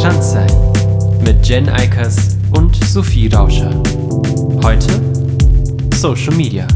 [0.00, 0.50] Transsein
[1.22, 3.70] mit Jen Eikers und Sophie Rauscher.
[4.64, 4.88] Heute
[5.94, 6.66] Social Media.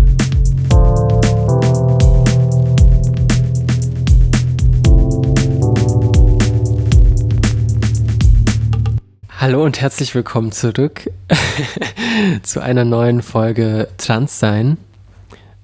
[9.39, 11.11] Hallo und herzlich willkommen zurück
[12.43, 14.77] zu einer neuen Folge Transsein.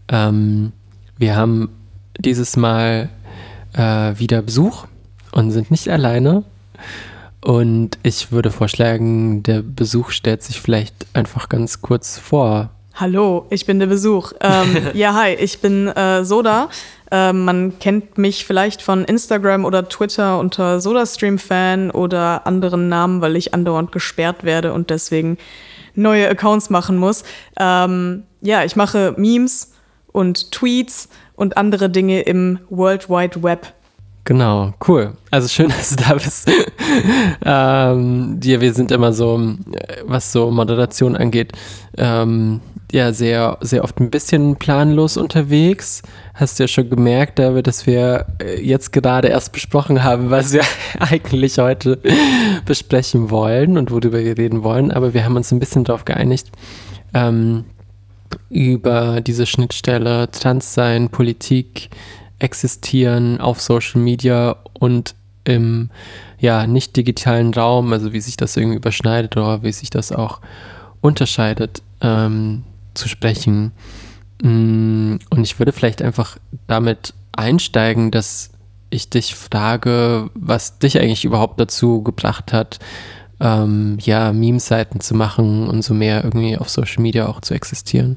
[0.08, 0.72] Ähm,
[1.18, 1.68] wir haben
[2.18, 3.10] dieses Mal
[3.74, 4.86] äh, wieder Besuch
[5.32, 6.44] und sind nicht alleine.
[7.42, 12.70] Und ich würde vorschlagen, der Besuch stellt sich vielleicht einfach ganz kurz vor.
[12.94, 14.32] Hallo, ich bin der Besuch.
[14.40, 16.68] Ähm, ja, hi, ich bin äh, Soda.
[17.10, 23.36] Ähm, man kennt mich vielleicht von Instagram oder Twitter unter SodaStream-Fan oder anderen Namen, weil
[23.36, 25.38] ich andauernd gesperrt werde und deswegen
[25.94, 27.24] neue Accounts machen muss.
[27.58, 29.72] Ähm, ja, ich mache Memes
[30.12, 33.72] und Tweets und andere Dinge im World Wide Web.
[34.24, 35.14] Genau, cool.
[35.30, 36.50] Also schön, dass du da bist.
[37.44, 39.54] ähm, ja, wir sind immer so,
[40.04, 41.52] was so Moderation angeht,
[41.96, 42.60] ähm,
[42.92, 46.02] ja, sehr, sehr oft ein bisschen planlos unterwegs.
[46.34, 50.52] Hast du ja schon gemerkt, David, dass wir äh, jetzt gerade erst besprochen haben, was
[50.52, 50.62] wir
[50.98, 51.98] eigentlich heute
[52.66, 54.90] besprechen wollen und worüber wir reden wollen.
[54.90, 56.50] Aber wir haben uns ein bisschen darauf geeinigt,
[57.14, 57.64] ähm,
[58.48, 61.90] über diese Schnittstelle Transsein, Politik,
[62.40, 65.90] existieren auf Social Media und im
[66.38, 70.40] ja, nicht digitalen Raum, also wie sich das irgendwie überschneidet oder wie sich das auch
[71.00, 73.72] unterscheidet, ähm, zu sprechen.
[74.42, 78.50] Mm, und ich würde vielleicht einfach damit einsteigen, dass
[78.90, 82.78] ich dich frage, was dich eigentlich überhaupt dazu gebracht hat,
[83.38, 88.16] ähm, ja, Meme-Seiten zu machen und so mehr irgendwie auf Social Media auch zu existieren.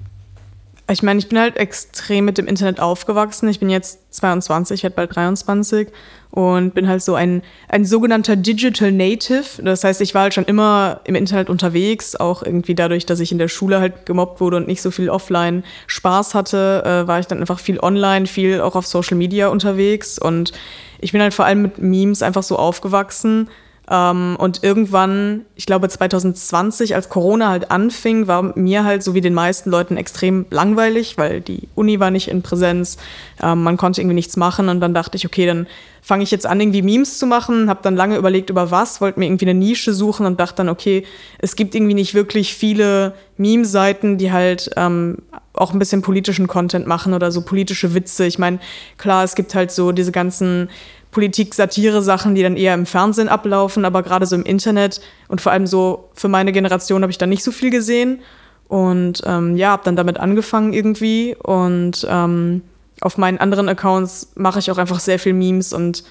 [0.93, 3.49] Ich meine, ich bin halt extrem mit dem Internet aufgewachsen.
[3.49, 5.87] Ich bin jetzt 22, werde bald 23
[6.29, 9.61] und bin halt so ein, ein sogenannter Digital Native.
[9.63, 13.31] Das heißt, ich war halt schon immer im Internet unterwegs, auch irgendwie dadurch, dass ich
[13.31, 17.19] in der Schule halt gemobbt wurde und nicht so viel offline Spaß hatte, äh, war
[17.19, 20.53] ich dann einfach viel online, viel auch auf Social Media unterwegs und
[20.99, 23.49] ich bin halt vor allem mit Memes einfach so aufgewachsen
[23.89, 29.21] ähm, und irgendwann, ich glaube 2020, als Corona halt anfing, war mir halt so wie
[29.21, 32.97] den meisten Leuten extrem langweilig, weil die Uni war nicht in Präsenz,
[33.41, 35.67] ähm, man konnte irgendwie nichts machen und dann dachte ich, okay, dann
[36.01, 39.19] fange ich jetzt an, irgendwie Memes zu machen, habe dann lange überlegt über was, wollte
[39.19, 41.05] mir irgendwie eine Nische suchen und dachte dann, okay,
[41.39, 45.17] es gibt irgendwie nicht wirklich viele Meme-Seiten, die halt ähm,
[45.53, 48.25] auch ein bisschen politischen Content machen oder so politische Witze.
[48.25, 48.59] Ich meine,
[48.97, 50.69] klar, es gibt halt so diese ganzen
[51.13, 55.67] Politik-Satire-Sachen, die dann eher im Fernsehen ablaufen, aber gerade so im Internet und vor allem
[55.67, 58.19] so für meine Generation habe ich da nicht so viel gesehen.
[58.67, 61.35] Und ähm, ja, habe dann damit angefangen irgendwie.
[61.35, 62.63] Und ähm,
[63.01, 66.03] auf meinen anderen Accounts mache ich auch einfach sehr viel Memes und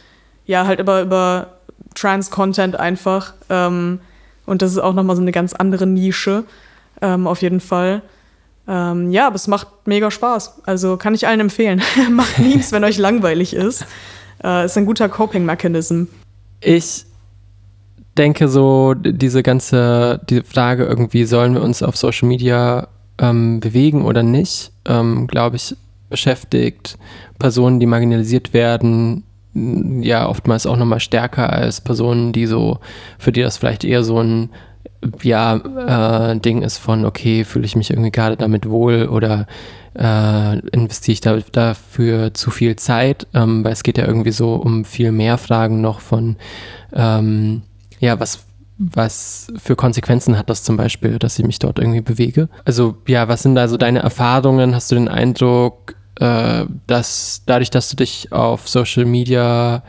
[0.46, 1.54] ja, halt immer über
[1.94, 3.34] Trans-Content einfach.
[3.50, 4.00] Ähm,
[4.46, 6.44] und das ist auch nochmal so eine ganz andere Nische,
[7.00, 8.02] ähm, auf jeden Fall.
[8.68, 10.62] Ähm, ja, aber es macht mega Spaß.
[10.64, 11.82] Also kann ich allen empfehlen.
[12.10, 13.84] Macht Memes, wenn euch langweilig ist
[14.44, 16.04] äh, ist ein guter Coping-Mechanism.
[16.60, 17.04] Ich
[18.16, 22.88] denke so, diese ganze die Frage irgendwie, sollen wir uns auf Social Media
[23.18, 25.74] ähm, bewegen oder nicht, ähm, glaube ich,
[26.08, 26.98] beschäftigt
[27.38, 32.78] Personen, die marginalisiert werden, ja oftmals auch nochmal stärker als Personen, die so,
[33.18, 34.50] für die das vielleicht eher so ein
[35.22, 39.46] ja, äh, Ding ist von, okay, fühle ich mich irgendwie gerade damit wohl oder
[39.94, 44.54] äh, investiere ich da, dafür zu viel Zeit, ähm, weil es geht ja irgendwie so
[44.54, 46.36] um viel mehr Fragen noch von,
[46.92, 47.62] ähm,
[48.00, 48.44] ja, was,
[48.78, 52.48] was für Konsequenzen hat das zum Beispiel, dass ich mich dort irgendwie bewege?
[52.64, 54.74] Also ja, was sind da so deine Erfahrungen?
[54.74, 59.82] Hast du den Eindruck, äh, dass dadurch, dass du dich auf Social Media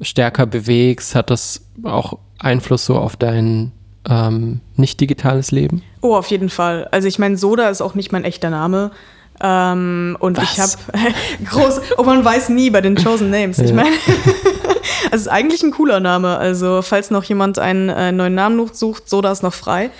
[0.00, 3.72] stärker bewegst, hat das auch Einfluss so auf dein
[4.08, 5.82] ähm, nicht digitales Leben?
[6.00, 6.88] Oh, auf jeden Fall.
[6.90, 8.90] Also ich meine, Soda ist auch nicht mein echter Name.
[9.42, 10.52] Ähm, und Was?
[10.52, 11.14] ich habe
[11.50, 13.58] groß, oh man weiß nie bei den Chosen Names.
[13.58, 13.90] Ich meine,
[15.10, 16.38] es ist eigentlich ein cooler Name.
[16.38, 19.90] Also falls noch jemand einen äh, neuen Namen sucht, Soda ist noch frei.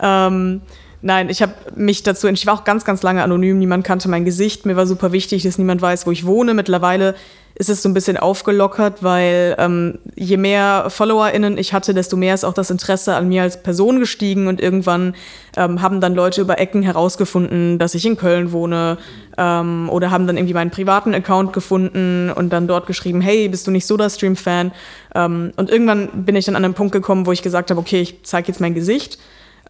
[0.00, 0.62] Ähm,
[1.02, 2.42] Nein, ich habe mich dazu entschieden.
[2.42, 3.58] Ich war auch ganz, ganz lange anonym.
[3.58, 4.66] Niemand kannte mein Gesicht.
[4.66, 6.52] Mir war super wichtig, dass niemand weiß, wo ich wohne.
[6.52, 7.14] Mittlerweile
[7.54, 12.34] ist es so ein bisschen aufgelockert, weil ähm, je mehr FollowerInnen ich hatte, desto mehr
[12.34, 14.46] ist auch das Interesse an mir als Person gestiegen.
[14.46, 15.14] Und irgendwann
[15.56, 18.98] ähm, haben dann Leute über Ecken herausgefunden, dass ich in Köln wohne.
[19.38, 23.66] Ähm, oder haben dann irgendwie meinen privaten Account gefunden und dann dort geschrieben, hey, bist
[23.66, 24.72] du nicht SodaStream-Fan?
[25.14, 28.02] Ähm, und irgendwann bin ich dann an einen Punkt gekommen, wo ich gesagt habe, okay,
[28.02, 29.18] ich zeige jetzt mein Gesicht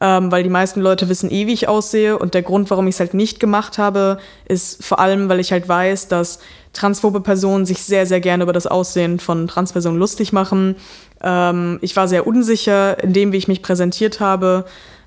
[0.00, 2.18] ähm, weil die meisten Leute wissen eh, wie ich aussehe.
[2.18, 5.52] Und der Grund, warum ich es halt nicht gemacht habe, ist vor allem, weil ich
[5.52, 6.38] halt weiß, dass
[6.72, 10.76] transphobe Personen sich sehr, sehr gerne über das Aussehen von Transpersonen lustig machen.
[11.22, 14.64] Ähm, ich war sehr unsicher in dem, wie ich mich präsentiert habe.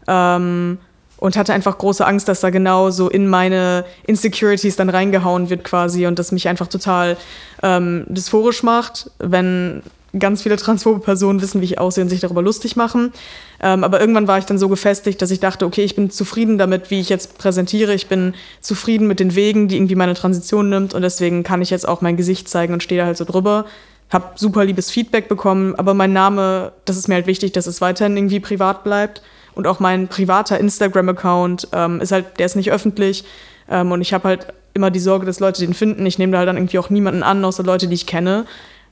[0.08, 0.78] Ähm,
[1.18, 5.64] und hatte einfach große Angst, dass da genau so in meine Insecurities dann reingehauen wird
[5.64, 7.16] quasi und das mich einfach total
[7.62, 9.84] ähm, dysphorisch macht, wenn
[10.20, 13.12] ganz viele transphobe Personen wissen, wie ich aussehe und sich darüber lustig machen.
[13.60, 16.58] Ähm, aber irgendwann war ich dann so gefestigt, dass ich dachte, okay, ich bin zufrieden
[16.58, 17.94] damit, wie ich jetzt präsentiere.
[17.94, 20.94] Ich bin zufrieden mit den Wegen, die irgendwie meine Transition nimmt.
[20.94, 23.66] Und deswegen kann ich jetzt auch mein Gesicht zeigen und stehe da halt so drüber.
[24.12, 27.82] Hab super liebes Feedback bekommen, aber mein Name, das ist mir halt wichtig, dass es
[27.82, 29.24] weiterhin irgendwie privat bleibt.
[29.56, 33.24] Und auch mein privater Instagram-Account ähm, ist halt, der ist nicht öffentlich.
[33.70, 36.06] Ähm, und ich habe halt immer die Sorge, dass Leute den finden.
[36.06, 38.46] Ich nehme da halt dann irgendwie auch niemanden an, außer Leute, die ich kenne.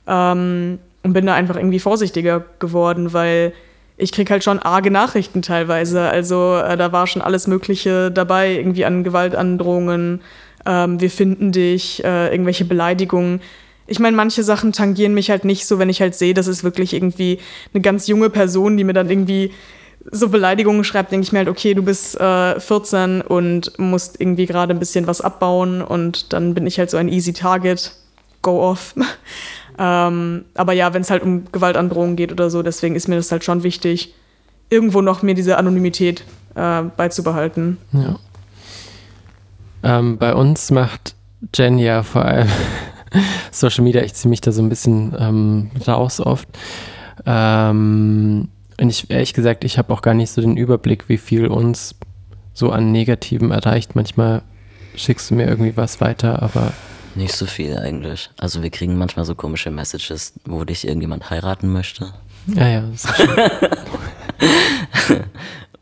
[0.06, 3.52] Ähm, und bin da einfach irgendwie vorsichtiger geworden, weil
[3.96, 6.08] ich krieg halt schon arge Nachrichten teilweise.
[6.08, 10.20] Also äh, da war schon alles Mögliche dabei, irgendwie an Gewaltandrohungen,
[10.66, 13.40] ähm, wir finden dich, äh, irgendwelche Beleidigungen.
[13.86, 16.64] Ich meine, manche Sachen tangieren mich halt nicht so, wenn ich halt sehe, das ist
[16.64, 17.38] wirklich irgendwie
[17.74, 19.52] eine ganz junge Person, die mir dann irgendwie
[20.10, 24.46] so Beleidigungen schreibt, denke ich mir halt, okay, du bist äh, 14 und musst irgendwie
[24.46, 27.92] gerade ein bisschen was abbauen und dann bin ich halt so ein easy Target,
[28.40, 28.94] go off.
[29.78, 33.32] Ähm, aber ja, wenn es halt um Gewaltandrohungen geht oder so, deswegen ist mir das
[33.32, 34.14] halt schon wichtig,
[34.70, 36.24] irgendwo noch mir diese Anonymität
[36.54, 37.78] äh, beizubehalten.
[37.92, 38.18] Ja.
[39.82, 41.14] Ähm, bei uns macht
[41.54, 42.48] Jen ja vor allem
[43.50, 46.48] Social Media, ich ziehe mich da so ein bisschen ähm, raus oft.
[47.26, 48.48] Ähm,
[48.80, 51.94] und ich, ehrlich gesagt, ich habe auch gar nicht so den Überblick, wie viel uns
[52.54, 53.94] so an Negativen erreicht.
[53.94, 54.42] Manchmal
[54.94, 56.72] schickst du mir irgendwie was weiter, aber
[57.14, 58.30] nicht so viel eigentlich.
[58.38, 62.12] Also wir kriegen manchmal so komische Messages, wo dich irgendjemand heiraten möchte.
[62.46, 62.84] Ja, ja.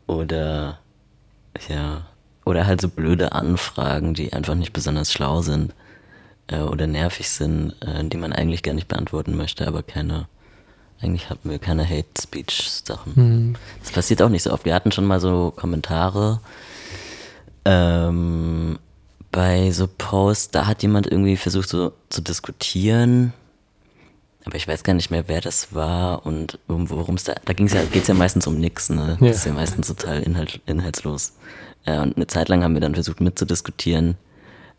[0.07, 0.79] Oder
[1.69, 2.05] ja.
[2.45, 5.73] Oder halt so blöde Anfragen, die einfach nicht besonders schlau sind
[6.47, 10.27] äh, oder nervig sind, äh, die man eigentlich gar nicht beantworten möchte, aber keine.
[10.99, 13.13] Eigentlich hatten wir keine Hate-Speech-Sachen.
[13.15, 13.55] Mhm.
[13.81, 14.65] Das passiert auch nicht so oft.
[14.65, 16.41] Wir hatten schon mal so Kommentare,
[17.65, 18.77] ähm,
[19.31, 23.33] bei so Posts, da hat jemand irgendwie versucht so zu diskutieren,
[24.45, 27.73] aber ich weiß gar nicht mehr, wer das war und worum es da, da ging's
[27.73, 29.17] ja, geht's ja meistens um nix, ne?
[29.19, 31.33] Das ist ja meistens total inhalt, inhaltslos.
[31.85, 34.17] Äh, und eine Zeit lang haben wir dann versucht mitzudiskutieren,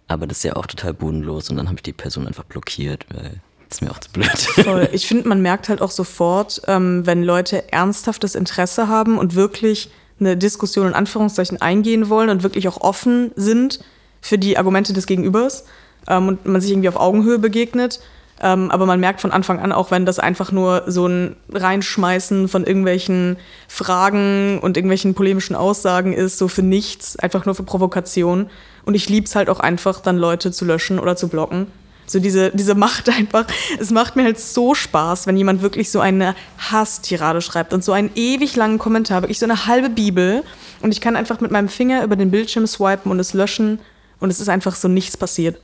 [0.08, 3.06] aber das ist ja auch total bodenlos und dann habe ich die Person einfach blockiert,
[3.10, 4.26] weil das ist mir auch zu blöd.
[4.36, 4.88] Voll.
[4.92, 9.90] Ich finde, man merkt halt auch sofort, ähm, wenn Leute ernsthaftes Interesse haben und wirklich
[10.20, 13.80] eine Diskussion in Anführungszeichen eingehen wollen und wirklich auch offen sind,
[14.22, 15.64] für die Argumente des Gegenübers
[16.08, 18.00] ähm, und man sich irgendwie auf Augenhöhe begegnet.
[18.40, 22.48] Ähm, aber man merkt von Anfang an, auch wenn das einfach nur so ein Reinschmeißen
[22.48, 23.36] von irgendwelchen
[23.68, 28.50] Fragen und irgendwelchen polemischen Aussagen ist, so für nichts, einfach nur für Provokation.
[28.84, 31.68] Und ich lieb's halt auch einfach, dann Leute zu löschen oder zu blocken.
[32.06, 33.46] So diese, diese Macht einfach.
[33.78, 37.92] Es macht mir halt so Spaß, wenn jemand wirklich so eine Hasstirade schreibt und so
[37.92, 40.42] einen ewig langen Kommentar, wirklich so eine halbe Bibel.
[40.80, 43.78] Und ich kann einfach mit meinem Finger über den Bildschirm swipen und es löschen
[44.22, 45.60] und es ist einfach so nichts passiert.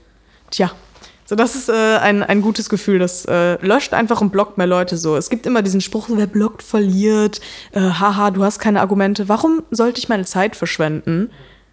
[0.51, 0.73] Tja,
[1.25, 2.99] so das ist äh, ein, ein gutes Gefühl.
[2.99, 5.17] Das äh, löscht einfach und blockt mehr Leute so.
[5.17, 7.41] Es gibt immer diesen Spruch, wer blockt, verliert.
[7.73, 9.29] Äh, haha, du hast keine Argumente.
[9.29, 11.31] Warum sollte ich meine Zeit verschwenden,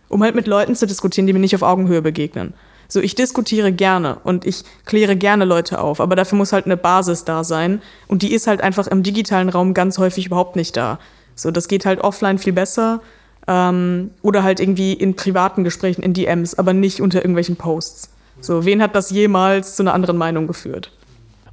[0.09, 2.53] um halt mit Leuten zu diskutieren, die mir nicht auf Augenhöhe begegnen?
[2.87, 6.77] So, ich diskutiere gerne und ich kläre gerne Leute auf, aber dafür muss halt eine
[6.77, 7.81] Basis da sein.
[8.07, 10.99] Und die ist halt einfach im digitalen Raum ganz häufig überhaupt nicht da.
[11.33, 13.01] So, das geht halt offline viel besser.
[13.47, 18.09] Ähm, oder halt irgendwie in privaten Gesprächen, in DMs, aber nicht unter irgendwelchen Posts.
[18.41, 20.91] So, wen hat das jemals zu einer anderen Meinung geführt?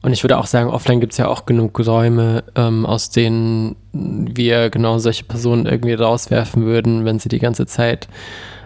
[0.02, 3.76] Und ich würde auch sagen, offline gibt es ja auch genug Räume, ähm, aus denen
[3.92, 8.08] wir genau solche Personen irgendwie rauswerfen würden, wenn sie die ganze Zeit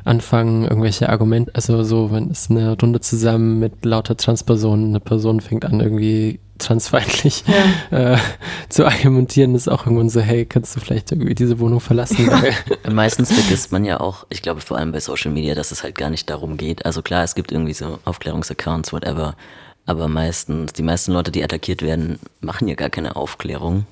[0.07, 5.41] anfangen, irgendwelche Argumente, also so, wenn es eine Runde zusammen mit lauter Transpersonen, eine Person
[5.41, 7.45] fängt an, irgendwie transfeindlich
[7.91, 8.15] ja.
[8.15, 8.19] äh,
[8.69, 12.31] zu argumentieren, ist auch irgendwann so, hey, kannst du vielleicht irgendwie diese Wohnung verlassen?
[12.91, 15.97] Meistens vergisst man ja auch, ich glaube vor allem bei Social Media, dass es halt
[15.97, 16.87] gar nicht darum geht.
[16.87, 19.35] Also klar, es gibt irgendwie so Aufklärungsaccounts, whatever,
[19.87, 23.87] aber meistens, die meisten Leute, die attackiert werden, machen ja gar keine Aufklärung,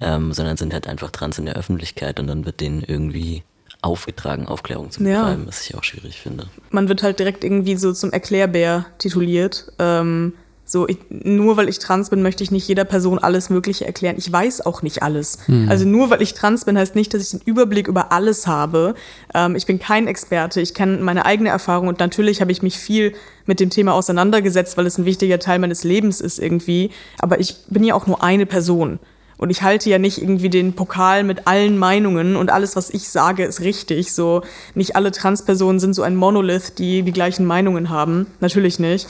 [0.00, 3.42] ähm, sondern sind halt einfach trans in der Öffentlichkeit und dann wird denen irgendwie
[3.82, 5.46] aufgetragen, Aufklärung zu betreiben, ja.
[5.46, 6.46] was ich auch schwierig finde.
[6.70, 9.72] Man wird halt direkt irgendwie so zum Erklärbär tituliert.
[9.78, 10.34] Ähm,
[10.64, 14.14] so, ich, nur weil ich trans bin, möchte ich nicht jeder Person alles Mögliche erklären.
[14.16, 15.38] Ich weiß auch nicht alles.
[15.46, 15.68] Mhm.
[15.68, 18.94] Also nur weil ich trans bin, heißt nicht, dass ich den Überblick über alles habe.
[19.34, 20.60] Ähm, ich bin kein Experte.
[20.62, 23.12] Ich kenne meine eigene Erfahrung und natürlich habe ich mich viel
[23.44, 26.90] mit dem Thema auseinandergesetzt, weil es ein wichtiger Teil meines Lebens ist irgendwie.
[27.18, 28.98] Aber ich bin ja auch nur eine Person.
[29.42, 33.08] Und ich halte ja nicht irgendwie den Pokal mit allen Meinungen und alles, was ich
[33.08, 34.14] sage, ist richtig.
[34.14, 34.42] So,
[34.76, 38.28] nicht alle Transpersonen sind so ein Monolith, die die gleichen Meinungen haben.
[38.38, 39.08] Natürlich nicht.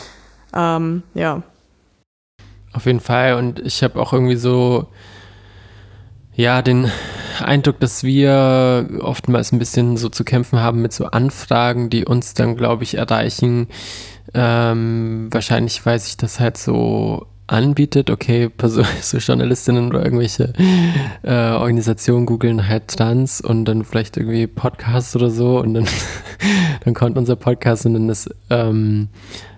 [0.54, 1.42] Ähm, ja.
[2.72, 3.34] Auf jeden Fall.
[3.34, 4.86] Und ich habe auch irgendwie so,
[6.34, 6.90] ja, den
[7.38, 12.32] Eindruck, dass wir oftmals ein bisschen so zu kämpfen haben mit so Anfragen, die uns
[12.32, 13.68] dann, glaube ich, erreichen.
[14.32, 20.52] Ähm, wahrscheinlich, weil sich das halt so anbietet, okay, Person, so Journalistinnen oder irgendwelche
[21.22, 25.86] äh, Organisationen googeln halt Trans und dann vielleicht irgendwie Podcasts oder so und dann,
[26.84, 29.08] dann kommt unser Podcast und dann ist, ähm,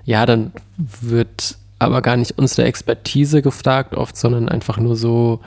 [0.04, 5.40] ja, dann wird aber gar nicht unsere Expertise gefragt oft, sondern einfach nur so,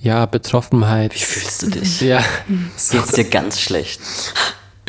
[0.00, 1.14] ja, Betroffenheit.
[1.14, 2.00] Wie fühlst du dich?
[2.00, 2.22] Ja.
[2.76, 4.00] Es geht dir ganz schlecht.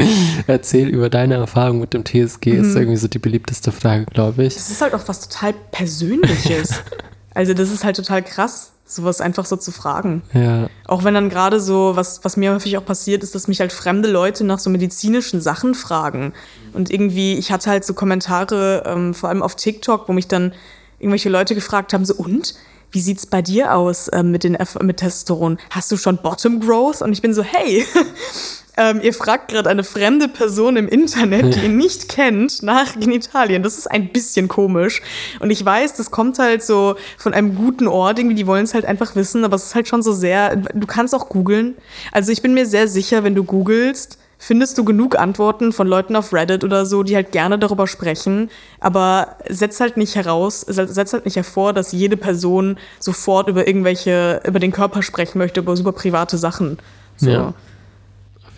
[0.48, 2.62] Erzähl über deine Erfahrung mit dem TSG, mhm.
[2.62, 4.56] ist irgendwie so die beliebteste Frage, glaube ich.
[4.56, 6.82] Das ist halt auch was total Persönliches.
[7.34, 10.22] also, das ist halt total krass, sowas einfach so zu fragen.
[10.34, 10.70] Ja.
[10.88, 13.72] Auch wenn dann gerade so, was, was mir häufig auch passiert, ist, dass mich halt
[13.72, 16.34] fremde Leute nach so medizinischen Sachen fragen.
[16.74, 20.54] Und irgendwie, ich hatte halt so Kommentare, ähm, vor allem auf TikTok, wo mich dann
[21.00, 22.56] irgendwelche Leute gefragt haben, so, und?
[22.92, 25.60] wie sieht's bei dir aus ähm, mit, den mit Testosteron?
[25.70, 27.02] Hast du schon Bottom Growth?
[27.02, 27.86] Und ich bin so, hey,
[28.80, 33.62] ähm, ihr fragt gerade eine fremde Person im Internet, die ihr nicht kennt, nach Genitalien.
[33.62, 35.02] Das ist ein bisschen komisch.
[35.42, 38.74] Und ich weiß, das kommt halt so von einem guten Ort, irgendwie, die wollen es
[38.74, 41.76] halt einfach wissen, aber es ist halt schon so sehr, du kannst auch googeln.
[42.14, 46.16] Also ich bin mir sehr sicher, wenn du googelst, findest du genug Antworten von Leuten
[46.16, 51.12] auf Reddit oder so, die halt gerne darüber sprechen, aber setzt halt nicht heraus, setzt
[51.12, 55.76] halt nicht hervor, dass jede Person sofort über irgendwelche, über den Körper sprechen möchte, über
[55.76, 56.78] super private Sachen.
[57.18, 57.30] So.
[57.30, 57.54] Ja,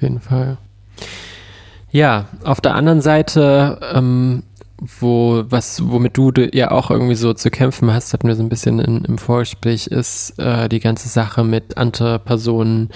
[0.02, 0.58] auf jeden Fall.
[1.92, 4.44] Ja, auf der anderen Seite ähm,
[4.82, 8.50] wo, was, womit du ja auch irgendwie so zu kämpfen hast, hatten wir so ein
[8.50, 12.90] bisschen in, im Vorgespräch, ist äh, die ganze Sache mit andere Personen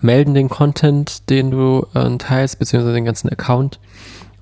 [0.00, 3.80] melden den Content, den du äh, teilst, beziehungsweise den ganzen Account.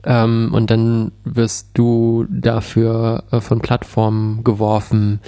[0.05, 5.21] Ähm, und dann wirst du dafür äh, von Plattformen geworfen.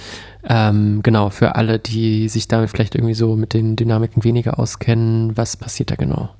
[0.43, 5.37] Ähm, genau, für alle, die sich damit vielleicht irgendwie so mit den Dynamiken weniger auskennen,
[5.37, 6.31] was passiert da genau?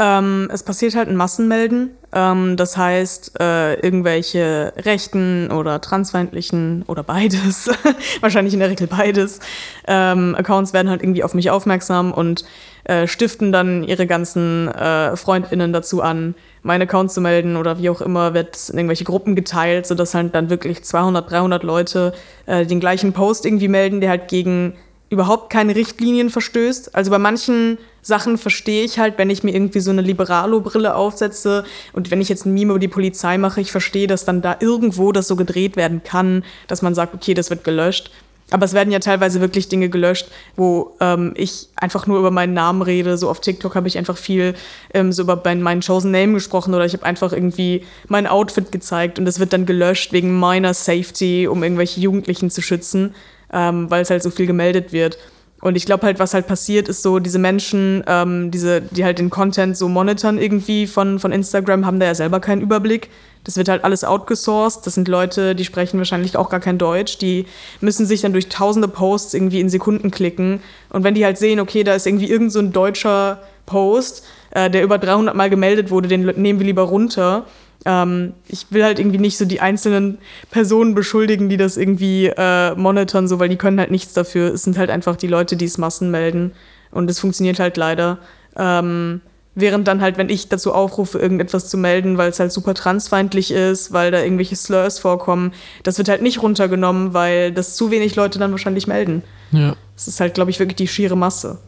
[0.00, 1.90] Ähm, es passiert halt ein Massenmelden.
[2.12, 7.68] Ähm, das heißt, äh, irgendwelche rechten oder transfeindlichen oder beides,
[8.20, 9.40] wahrscheinlich in der Regel beides,
[9.86, 12.46] ähm, Accounts werden halt irgendwie auf mich aufmerksam und
[12.84, 17.90] äh, stiften dann ihre ganzen äh, FreundInnen dazu an, meinen Account zu melden oder wie
[17.90, 22.14] auch immer, wird in irgendwelche Gruppen geteilt, sodass halt dann wirklich 200, 300 Leute
[22.46, 24.74] äh, den gleichen Post irgendwie melden, der halt gegen
[25.10, 26.94] überhaupt keine Richtlinien verstößt.
[26.94, 31.64] Also bei manchen Sachen verstehe ich halt, wenn ich mir irgendwie so eine Liberalo-Brille aufsetze
[31.92, 34.56] und wenn ich jetzt ein Meme über die Polizei mache, ich verstehe, dass dann da
[34.60, 38.10] irgendwo das so gedreht werden kann, dass man sagt, okay, das wird gelöscht.
[38.52, 40.26] Aber es werden ja teilweise wirklich Dinge gelöscht,
[40.56, 43.16] wo ähm, ich einfach nur über meinen Namen rede.
[43.16, 44.54] So auf TikTok habe ich einfach viel
[44.92, 48.72] ähm, so über mein, meinen Chosen Name gesprochen oder ich habe einfach irgendwie mein Outfit
[48.72, 53.14] gezeigt und es wird dann gelöscht wegen meiner Safety, um irgendwelche Jugendlichen zu schützen
[53.52, 55.18] ähm, weil es halt so viel gemeldet wird.
[55.60, 59.18] Und ich glaube halt, was halt passiert, ist so, diese Menschen, ähm, diese, die halt
[59.18, 63.10] den Content so monitoren irgendwie von, von Instagram, haben da ja selber keinen Überblick.
[63.44, 64.86] Das wird halt alles outgesourced.
[64.86, 67.18] Das sind Leute, die sprechen wahrscheinlich auch gar kein Deutsch.
[67.18, 67.46] Die
[67.80, 70.60] müssen sich dann durch tausende Posts irgendwie in Sekunden klicken.
[70.90, 74.70] Und wenn die halt sehen, okay, da ist irgendwie irgend so ein deutscher Post, äh,
[74.70, 77.44] der über 300 Mal gemeldet wurde, den nehmen wir lieber runter
[77.84, 80.18] ähm, ich will halt irgendwie nicht so die einzelnen
[80.50, 84.52] Personen beschuldigen, die das irgendwie äh, monitoren, so, weil die können halt nichts dafür.
[84.52, 86.52] Es sind halt einfach die Leute, die es Massen melden.
[86.90, 88.18] Und es funktioniert halt leider.
[88.56, 89.20] Ähm,
[89.54, 93.50] während dann halt, wenn ich dazu aufrufe, irgendetwas zu melden, weil es halt super transfeindlich
[93.50, 98.16] ist, weil da irgendwelche Slurs vorkommen, das wird halt nicht runtergenommen, weil das zu wenig
[98.16, 99.22] Leute dann wahrscheinlich melden.
[99.52, 99.74] Ja.
[99.94, 101.58] Das ist halt, glaube ich, wirklich die schiere Masse.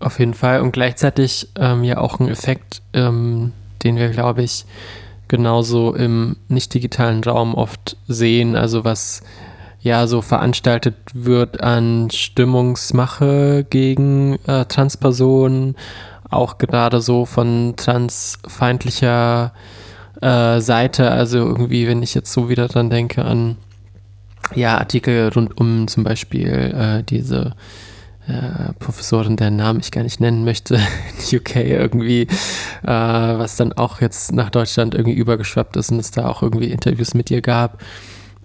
[0.00, 3.52] Auf jeden Fall und gleichzeitig ähm, ja auch ein Effekt, ähm,
[3.84, 4.64] den wir, glaube ich,
[5.28, 8.56] genauso im nicht digitalen Raum oft sehen.
[8.56, 9.22] Also was
[9.80, 15.76] ja so veranstaltet wird an Stimmungsmache gegen äh, Transpersonen,
[16.30, 19.52] auch gerade so von transfeindlicher
[20.20, 21.10] äh, Seite.
[21.10, 23.56] Also irgendwie, wenn ich jetzt so wieder dran denke an
[24.54, 27.54] ja, Artikel rund um zum Beispiel äh, diese
[28.28, 30.74] äh, Professorin, deren Namen ich gar nicht nennen möchte,
[31.30, 32.28] in UK irgendwie, äh,
[32.86, 37.14] was dann auch jetzt nach Deutschland irgendwie übergeschwappt ist und es da auch irgendwie Interviews
[37.14, 37.82] mit ihr gab.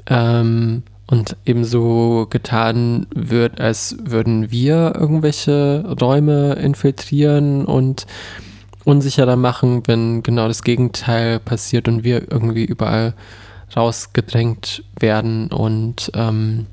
[0.08, 8.08] Ähm, und ebenso getan wird, als würden wir irgendwelche Räume infiltrieren und
[8.86, 13.14] unsicherer machen, wenn genau das Gegenteil passiert und wir irgendwie überall
[13.76, 16.68] rausgedrängt werden und ähm,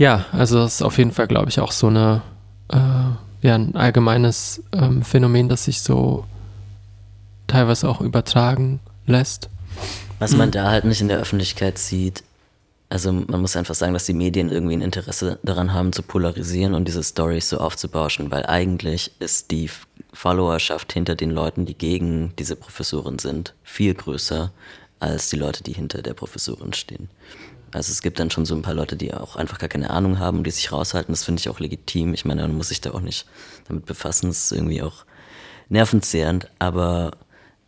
[0.00, 2.22] ja, also das ist auf jeden Fall, glaube ich, auch so eine,
[2.72, 2.76] äh,
[3.46, 6.24] ja, ein allgemeines ähm, Phänomen, das sich so
[7.46, 9.50] teilweise auch übertragen lässt.
[10.18, 10.52] Was man mhm.
[10.52, 12.24] da halt nicht in der Öffentlichkeit sieht,
[12.88, 16.72] also man muss einfach sagen, dass die Medien irgendwie ein Interesse daran haben, zu polarisieren
[16.72, 19.68] und diese Stories so aufzubauschen, weil eigentlich ist die
[20.14, 24.50] Followerschaft hinter den Leuten, die gegen diese Professorin sind, viel größer
[24.98, 27.10] als die Leute, die hinter der Professorin stehen.
[27.72, 30.18] Also es gibt dann schon so ein paar Leute, die auch einfach gar keine Ahnung
[30.18, 31.12] haben und die sich raushalten.
[31.12, 32.14] Das finde ich auch legitim.
[32.14, 33.26] Ich meine, man muss sich da auch nicht
[33.68, 34.28] damit befassen.
[34.28, 35.04] Das ist irgendwie auch
[35.68, 36.48] nervenzehrend.
[36.58, 37.12] Aber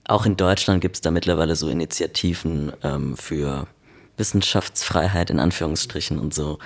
[0.04, 3.66] auch in Deutschland gibt es da mittlerweile so Initiativen ähm, für
[4.16, 6.58] Wissenschaftsfreiheit in Anführungsstrichen und so.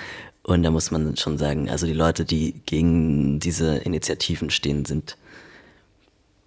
[0.42, 5.16] Und da muss man schon sagen, also die Leute, die gegen diese Initiativen stehen, sind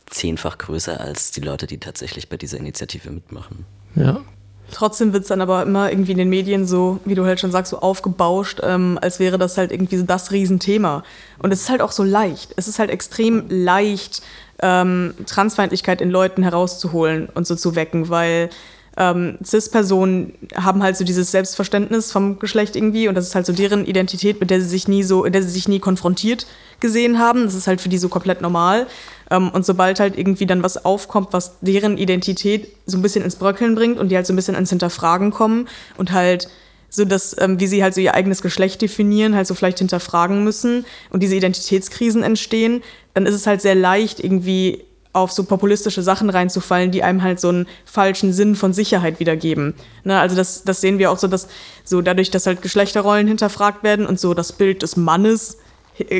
[0.05, 3.65] zehnfach größer als die Leute, die tatsächlich bei dieser Initiative mitmachen.
[3.95, 4.23] Ja.
[4.71, 7.51] Trotzdem wird es dann aber immer irgendwie in den Medien so, wie du halt schon
[7.51, 11.03] sagst, so aufgebauscht, ähm, als wäre das halt irgendwie so das Riesenthema.
[11.39, 12.53] Und es ist halt auch so leicht.
[12.55, 14.21] Es ist halt extrem leicht,
[14.61, 18.49] ähm, Transfeindlichkeit in Leuten herauszuholen und so zu wecken, weil
[18.97, 23.53] ähm, Cis-Personen haben halt so dieses Selbstverständnis vom Geschlecht irgendwie und das ist halt so
[23.53, 26.45] deren Identität, mit der sie sich nie so, in der sie sich nie konfrontiert
[26.81, 27.45] gesehen haben.
[27.45, 28.87] Das ist halt für die so komplett normal.
[29.29, 33.35] Ähm, und sobald halt irgendwie dann was aufkommt, was deren Identität so ein bisschen ins
[33.35, 35.67] Bröckeln bringt und die halt so ein bisschen ans Hinterfragen kommen
[35.97, 36.49] und halt
[36.89, 40.43] so dass, ähm, wie sie halt so ihr eigenes Geschlecht definieren, halt so vielleicht hinterfragen
[40.43, 42.81] müssen und diese Identitätskrisen entstehen,
[43.13, 47.39] dann ist es halt sehr leicht, irgendwie auf so populistische Sachen reinzufallen, die einem halt
[47.39, 49.73] so einen falschen Sinn von Sicherheit wiedergeben.
[50.03, 51.47] Ne, also das, das sehen wir auch so, dass
[51.83, 55.57] so dadurch, dass halt Geschlechterrollen hinterfragt werden und so das Bild des Mannes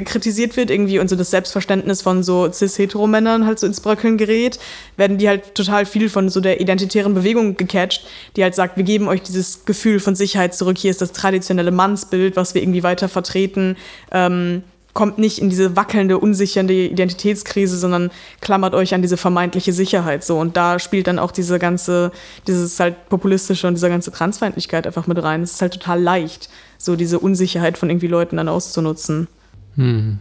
[0.06, 4.60] kritisiert wird irgendwie und so das Selbstverständnis von so cis-hetero-Männern halt so ins Bröckeln gerät,
[4.98, 8.06] werden die halt total viel von so der identitären Bewegung gecatcht,
[8.36, 11.72] die halt sagt, wir geben euch dieses Gefühl von Sicherheit zurück, hier ist das traditionelle
[11.72, 13.78] Mannsbild, was wir irgendwie weiter vertreten.
[14.12, 20.24] Ähm, kommt nicht in diese wackelnde, unsichernde Identitätskrise, sondern klammert euch an diese vermeintliche Sicherheit
[20.24, 20.38] so.
[20.38, 22.12] Und da spielt dann auch diese ganze,
[22.48, 25.44] dieses halt populistische und diese ganze Transfeindlichkeit einfach mit rein.
[25.44, 29.28] Es ist halt total leicht, so diese Unsicherheit von irgendwie Leuten dann auszunutzen.
[29.76, 30.20] Hm.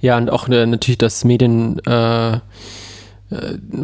[0.00, 2.40] Ja, und auch äh, natürlich das Medien äh,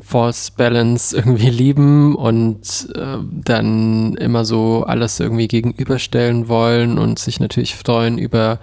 [0.03, 7.38] False Balance irgendwie lieben und äh, dann immer so alles irgendwie gegenüberstellen wollen und sich
[7.38, 8.59] natürlich freuen über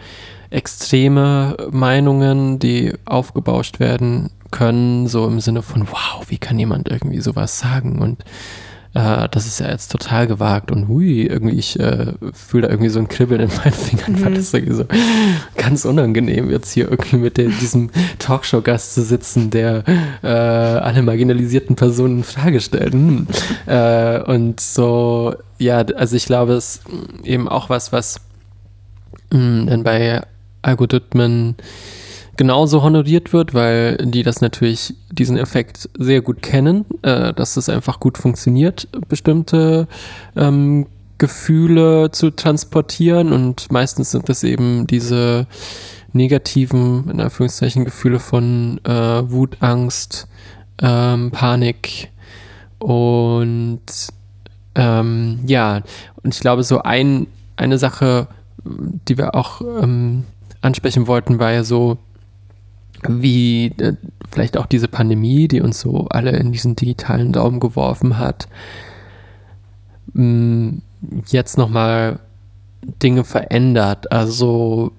[0.49, 7.21] extreme Meinungen, die aufgebauscht werden können, so im Sinne von, wow, wie kann jemand irgendwie
[7.21, 7.99] sowas sagen?
[7.99, 8.23] Und
[8.93, 12.89] äh, das ist ja jetzt total gewagt und hui, irgendwie, ich äh, fühle da irgendwie
[12.89, 14.25] so ein Kribbeln in meinen Fingern, mhm.
[14.25, 14.85] weil das irgendwie so
[15.57, 19.83] ganz unangenehm, jetzt hier irgendwie mit der, diesem Talkshow-Gast zu sitzen, der
[20.21, 22.93] äh, alle marginalisierten Personen in Frage stellt.
[22.93, 23.27] Hm.
[23.65, 26.81] Äh, und so, ja, also ich glaube, es ist
[27.23, 28.21] eben auch was, was
[29.31, 30.21] mh, hm, dann bei
[30.61, 31.55] Algorithmen
[32.37, 37.69] genauso honoriert wird, weil die das natürlich, diesen Effekt sehr gut kennen, äh, dass es
[37.69, 39.87] einfach gut funktioniert, bestimmte
[40.35, 43.31] ähm, Gefühle zu transportieren.
[43.31, 45.47] Und meistens sind das eben diese
[46.11, 50.27] negativen, in Anführungszeichen, Gefühle von äh, Wut, Angst,
[50.81, 52.09] ähm, Panik.
[52.79, 53.81] Und
[54.75, 55.81] ähm, ja,
[56.23, 58.27] und ich glaube, so ein, eine Sache,
[58.65, 60.23] die wir auch ähm,
[60.61, 61.97] ansprechen wollten, war ja so,
[63.09, 63.95] wie äh,
[64.31, 68.47] vielleicht auch diese Pandemie, die uns so alle in diesen digitalen Raum geworfen hat,
[70.13, 70.77] mm,
[71.27, 72.19] jetzt nochmal
[73.01, 74.11] Dinge verändert.
[74.11, 74.91] Also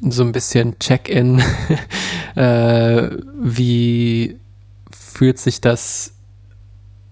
[0.00, 1.42] so ein bisschen Check-in.
[2.34, 4.38] äh, wie
[4.90, 6.14] fühlt sich das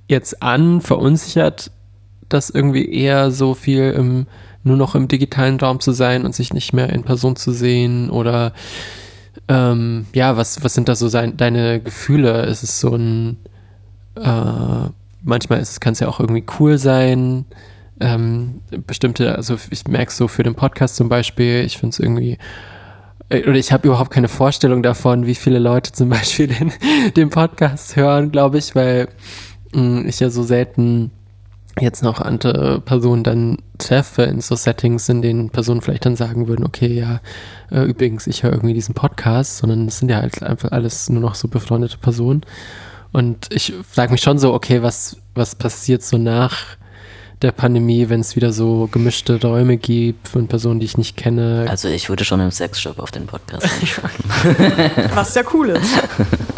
[0.08, 0.80] jetzt an?
[0.80, 1.70] Verunsichert
[2.28, 4.26] das irgendwie eher so viel im
[4.64, 8.10] nur noch im digitalen Raum zu sein und sich nicht mehr in Person zu sehen?
[8.10, 8.52] Oder
[9.48, 12.44] ähm, ja, was, was sind da so sein, deine Gefühle?
[12.44, 13.38] Ist es so ein,
[14.16, 14.90] äh,
[15.22, 17.46] manchmal kann es ja auch irgendwie cool sein.
[18.00, 22.38] Ähm, bestimmte, also ich merke so für den Podcast zum Beispiel, ich finde es irgendwie,
[23.28, 26.72] äh, oder ich habe überhaupt keine Vorstellung davon, wie viele Leute zum Beispiel den,
[27.16, 29.08] den Podcast hören, glaube ich, weil
[29.72, 31.10] mh, mm, ich ja so selten
[31.80, 36.48] jetzt noch andere Personen dann treffe in so Settings, in denen Personen vielleicht dann sagen
[36.48, 37.20] würden, okay, ja,
[37.70, 41.20] äh, übrigens, ich höre irgendwie diesen Podcast, sondern es sind ja halt einfach alles nur
[41.20, 42.42] noch so befreundete Personen.
[43.12, 46.76] Und ich frage mich schon so, okay, was, was passiert so nach
[47.40, 51.66] der Pandemie, wenn es wieder so gemischte Räume gibt von Personen, die ich nicht kenne?
[51.68, 54.10] Also ich würde schon im Sexshop auf den Podcast anschauen.
[55.14, 55.94] was ja cool ist.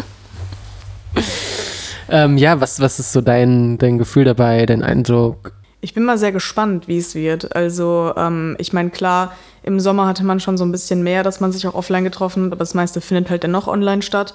[2.11, 5.53] Ähm, ja, was, was ist so dein, dein Gefühl dabei, dein Eindruck?
[5.79, 7.55] Ich bin mal sehr gespannt, wie es wird.
[7.55, 9.31] Also, ähm, ich meine, klar,
[9.63, 12.43] im Sommer hatte man schon so ein bisschen mehr, dass man sich auch offline getroffen
[12.43, 14.33] hat, aber das meiste findet halt dennoch online statt.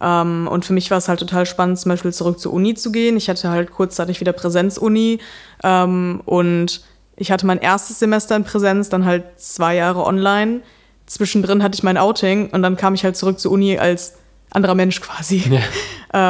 [0.00, 2.90] Ähm, und für mich war es halt total spannend, zum Beispiel zurück zur Uni zu
[2.90, 3.16] gehen.
[3.16, 5.20] Ich hatte halt kurzzeitig wieder Präsenzuni
[5.62, 6.82] ähm, und
[7.14, 10.62] ich hatte mein erstes Semester in Präsenz, dann halt zwei Jahre online.
[11.06, 14.14] Zwischendrin hatte ich mein Outing und dann kam ich halt zurück zur Uni als
[14.52, 15.44] anderer Mensch quasi.
[15.50, 15.60] Ja.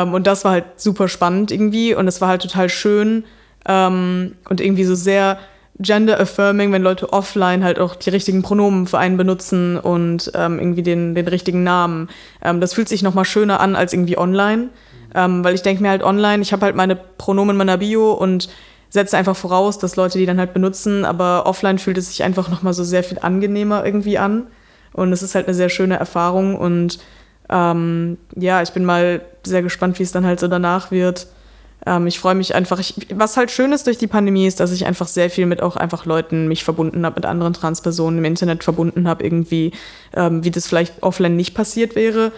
[0.02, 3.24] Ähm, und das war halt super spannend irgendwie und es war halt total schön
[3.66, 5.38] ähm, und irgendwie so sehr
[5.78, 10.82] gender-affirming, wenn Leute offline halt auch die richtigen Pronomen für einen benutzen und ähm, irgendwie
[10.82, 12.08] den, den richtigen Namen.
[12.42, 14.68] Ähm, das fühlt sich nochmal schöner an als irgendwie online,
[15.14, 18.12] ähm, weil ich denke mir halt online, ich habe halt meine Pronomen in meiner Bio
[18.12, 18.48] und
[18.90, 22.50] setze einfach voraus, dass Leute die dann halt benutzen, aber offline fühlt es sich einfach
[22.50, 24.46] nochmal so sehr viel angenehmer irgendwie an
[24.92, 26.98] und es ist halt eine sehr schöne Erfahrung und
[27.48, 31.26] ähm, ja, ich bin mal sehr gespannt, wie es dann halt so danach wird.
[31.84, 32.78] Ähm, ich freue mich einfach.
[32.78, 35.62] Ich, was halt schön ist durch die Pandemie ist, dass ich einfach sehr viel mit
[35.62, 39.72] auch einfach Leuten mich verbunden habe, mit anderen Transpersonen im Internet verbunden habe, irgendwie,
[40.14, 42.32] ähm, wie das vielleicht offline nicht passiert wäre.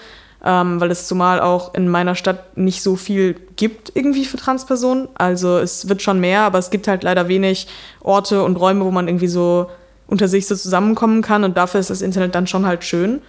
[0.46, 5.08] Ähm, weil es zumal auch in meiner Stadt nicht so viel gibt irgendwie für Transpersonen.
[5.14, 7.66] Also es wird schon mehr, aber es gibt halt leider wenig
[8.00, 9.70] Orte und Räume, wo man irgendwie so
[10.06, 13.22] unter sich so zusammenkommen kann und dafür ist das Internet dann schon halt schön.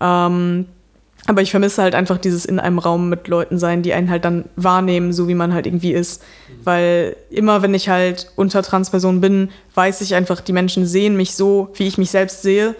[0.00, 0.66] Ähm,
[1.26, 4.24] aber ich vermisse halt einfach dieses in einem Raum mit Leuten sein, die einen halt
[4.24, 6.22] dann wahrnehmen, so wie man halt irgendwie ist.
[6.62, 11.34] Weil immer, wenn ich halt unter Transperson bin, weiß ich einfach, die Menschen sehen mich
[11.34, 12.74] so, wie ich mich selbst sehe.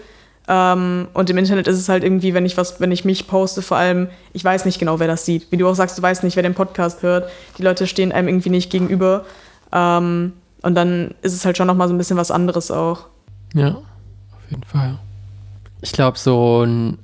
[0.47, 3.63] Ähm, und im Internet ist es halt irgendwie, wenn ich was, wenn ich mich poste,
[3.63, 5.51] vor allem, ich weiß nicht genau, wer das sieht.
[5.51, 7.31] Wie du auch sagst, du weißt nicht, wer den Podcast hört.
[7.57, 9.25] Die Leute stehen einem irgendwie nicht gegenüber.
[9.71, 13.07] Ähm, und dann ist es halt schon nochmal so ein bisschen was anderes auch.
[13.55, 14.99] Ja, auf jeden Fall.
[15.81, 16.99] Ich glaube, so ein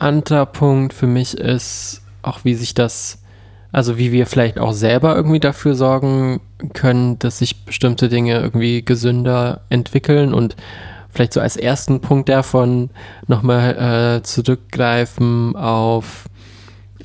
[0.00, 3.22] anderer Punkt für mich ist auch, wie sich das,
[3.72, 6.40] also wie wir vielleicht auch selber irgendwie dafür sorgen
[6.74, 10.34] können, dass sich bestimmte Dinge irgendwie gesünder entwickeln.
[10.34, 10.56] Und
[11.10, 12.90] vielleicht so als ersten Punkt davon
[13.26, 16.26] nochmal äh, zurückgreifen auf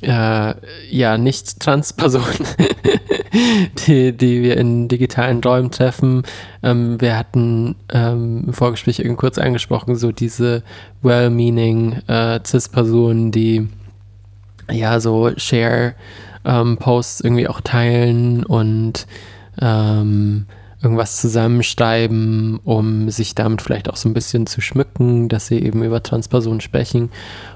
[0.02, 0.54] äh,
[0.90, 2.26] ja, nicht Transpersonen,
[3.86, 6.22] die, die wir in digitalen Räumen treffen.
[6.62, 10.62] Ähm, wir hatten ähm, im Vorgespräch irgendwie kurz angesprochen, so diese
[11.02, 13.68] well-meaning äh, Cis-Personen, die
[14.70, 19.06] ja so Share-Posts ähm, irgendwie auch teilen und
[19.60, 20.46] ähm,
[20.82, 25.82] irgendwas zusammenschreiben, um sich damit vielleicht auch so ein bisschen zu schmücken, dass sie eben
[25.82, 27.10] über Transpersonen sprechen.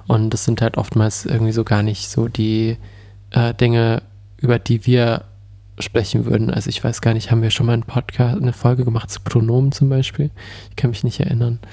[0.06, 2.76] Und das sind halt oftmals irgendwie so gar nicht so die
[3.30, 4.02] äh, Dinge,
[4.38, 5.24] über die wir
[5.82, 6.50] sprechen würden.
[6.50, 9.20] Also ich weiß gar nicht, haben wir schon mal einen Podcast, eine Folge gemacht zu
[9.20, 10.30] Pronomen zum Beispiel?
[10.70, 11.58] Ich kann mich nicht erinnern.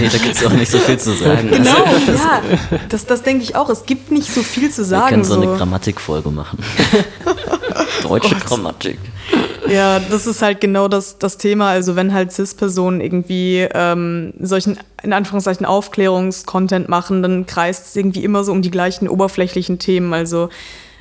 [0.00, 1.50] Nee, da gibt es auch nicht so viel zu sagen.
[1.60, 2.42] Genau, also, ja,
[2.88, 3.68] das, das denke ich auch.
[3.68, 5.06] Es gibt nicht so viel zu sagen.
[5.06, 5.42] Wir können so, so.
[5.42, 6.58] eine Grammatikfolge machen.
[8.02, 8.98] Deutsche oh Grammatik.
[9.68, 11.70] Ja, das ist halt genau das, das Thema.
[11.70, 18.24] Also wenn halt CIS-Personen irgendwie ähm, solchen, in Anführungszeichen, Aufklärungskontent machen, dann kreist es irgendwie
[18.24, 20.12] immer so um die gleichen oberflächlichen Themen.
[20.12, 20.48] Also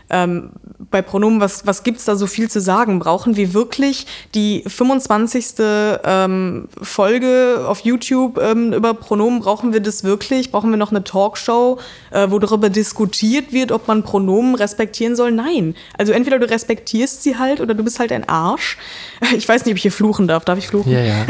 [0.09, 0.51] ähm,
[0.91, 2.99] bei Pronomen, was, was gibt es da so viel zu sagen?
[2.99, 5.45] Brauchen wir wirklich die 25.
[5.59, 9.41] Ähm, Folge auf YouTube ähm, über Pronomen?
[9.41, 10.51] Brauchen wir das wirklich?
[10.51, 11.79] Brauchen wir noch eine Talkshow,
[12.11, 15.31] äh, wo darüber diskutiert wird, ob man Pronomen respektieren soll?
[15.31, 15.75] Nein.
[15.97, 18.77] Also entweder du respektierst sie halt oder du bist halt ein Arsch.
[19.35, 20.43] Ich weiß nicht, ob ich hier fluchen darf.
[20.43, 20.91] Darf ich fluchen?
[20.91, 21.25] Ja, ja.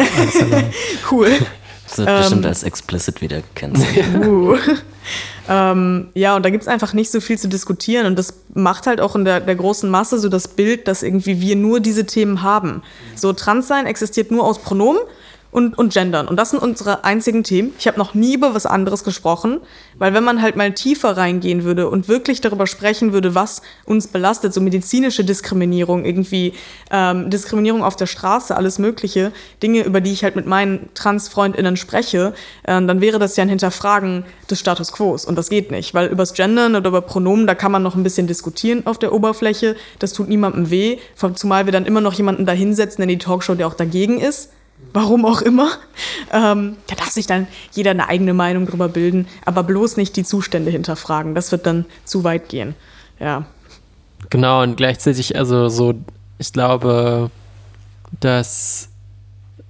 [1.12, 1.30] cool.
[1.88, 4.26] Das wird bestimmt ähm, als explicit wieder gekennzeichnet.
[4.26, 4.58] Uh.
[5.52, 8.06] Ähm, ja, und da gibt es einfach nicht so viel zu diskutieren.
[8.06, 11.42] Und das macht halt auch in der, der großen Masse so das Bild, dass irgendwie
[11.42, 12.84] wir nur diese Themen haben.
[13.16, 15.02] So, Transsein existiert nur aus Pronomen
[15.52, 16.28] und, und Gendern.
[16.28, 17.74] Und das sind unsere einzigen Themen.
[17.80, 19.60] Ich habe noch nie über was anderes gesprochen,
[19.98, 24.08] weil wenn man halt mal tiefer reingehen würde und wirklich darüber sprechen würde, was uns
[24.08, 26.54] belastet, so medizinische Diskriminierung, irgendwie
[26.92, 29.32] ähm, Diskriminierung auf der Straße, alles Mögliche,
[29.64, 32.34] Dinge, über die ich halt mit meinen Transfreundinnen spreche,
[32.64, 35.18] äh, dann wäre das ja ein Hinterfragen des Status Quo.
[35.26, 38.04] Und das geht nicht, weil übers Gendern oder über Pronomen, da kann man noch ein
[38.04, 39.76] bisschen diskutieren auf der Oberfläche.
[39.98, 40.98] Das tut niemandem weh,
[41.34, 44.50] zumal wir dann immer noch jemanden da hinsetzen in die Talkshow, der auch dagegen ist
[44.94, 45.70] warum auch immer.
[46.32, 50.24] Ähm, da darf sich dann jeder eine eigene Meinung drüber bilden, aber bloß nicht die
[50.24, 51.36] Zustände hinterfragen.
[51.36, 52.76] Das wird dann zu weit gehen.
[53.20, 53.46] Ja.
[54.30, 55.94] Genau, und gleichzeitig, also so,
[56.38, 57.32] ich glaube,
[58.20, 58.90] dass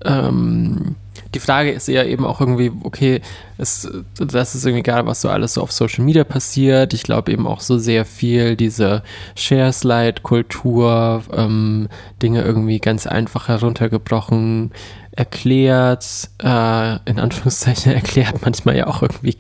[0.04, 0.96] ähm,
[1.36, 3.22] die Frage ist ja eben auch irgendwie, okay,
[3.58, 6.94] es, das ist irgendwie egal, was so alles so auf Social Media passiert.
[6.94, 9.04] Ich glaube eben auch so sehr viel diese
[9.36, 11.88] Share-Slide-Kultur, ähm,
[12.22, 14.72] Dinge irgendwie ganz einfach heruntergebrochen,
[15.12, 19.38] erklärt, äh, in Anführungszeichen erklärt, manchmal ja auch irgendwie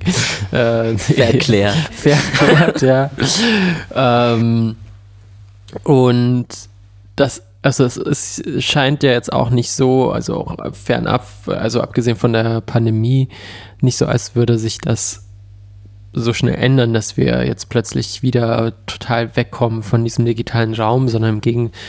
[0.51, 1.75] äh, verklärt.
[1.91, 3.09] verklärt, ja.
[3.95, 4.75] ähm,
[5.83, 6.47] und
[7.15, 12.17] das, also es, es, scheint ja jetzt auch nicht so, also auch fernab, also abgesehen
[12.17, 13.29] von der Pandemie,
[13.81, 15.25] nicht so, als würde sich das
[16.11, 21.35] so schnell ändern, dass wir jetzt plötzlich wieder total wegkommen von diesem digitalen Raum, sondern
[21.35, 21.79] im Gegenteil,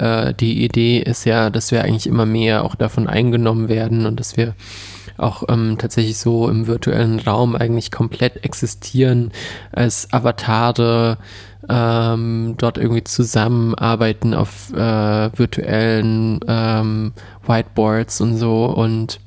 [0.00, 4.18] äh, die Idee ist ja, dass wir eigentlich immer mehr auch davon eingenommen werden und
[4.18, 4.54] dass wir
[5.18, 9.32] auch ähm, tatsächlich so im virtuellen Raum eigentlich komplett existieren
[9.70, 11.18] als Avatare,
[11.68, 17.12] ähm, dort irgendwie zusammenarbeiten auf äh, virtuellen ähm,
[17.46, 18.66] Whiteboards und so.
[18.66, 19.20] Und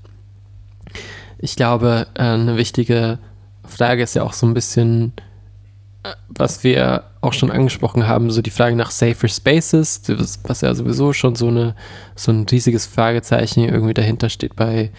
[1.38, 3.19] ich glaube, äh, eine wichtige
[3.65, 5.13] Frage ist ja auch so ein bisschen,
[6.28, 10.02] was wir auch schon angesprochen haben, so die Frage nach Safer Spaces,
[10.44, 11.76] was ja sowieso schon so, eine,
[12.15, 14.91] so ein riesiges Fragezeichen irgendwie dahinter steht bei,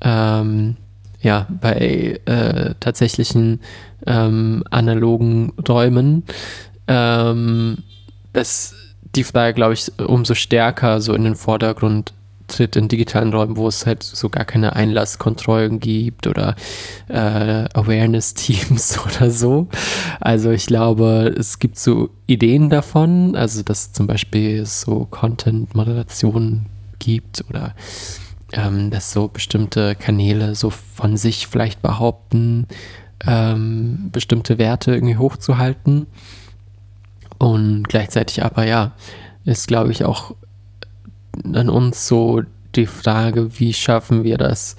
[0.00, 0.76] ähm,
[1.20, 3.60] ja, bei äh, tatsächlichen
[4.06, 6.24] ähm, analogen Räumen.
[6.86, 7.78] Ähm,
[8.32, 8.74] dass
[9.14, 12.12] die Frage, glaube ich, umso stärker so in den Vordergrund
[12.46, 16.54] tritt in digitalen Räumen, wo es halt so gar keine Einlasskontrollen gibt oder
[17.08, 17.14] äh,
[17.72, 19.68] Awareness-Teams oder so.
[20.20, 26.66] Also ich glaube, es gibt so Ideen davon, also dass zum Beispiel so Content-Moderation
[26.98, 27.74] gibt oder
[28.52, 32.66] ähm, dass so bestimmte Kanäle so von sich vielleicht behaupten,
[33.26, 36.06] ähm, bestimmte Werte irgendwie hochzuhalten.
[37.38, 38.92] Und gleichzeitig aber ja,
[39.44, 40.34] ist glaube ich auch
[41.52, 42.42] an uns so
[42.74, 44.76] die Frage, wie schaffen wir das,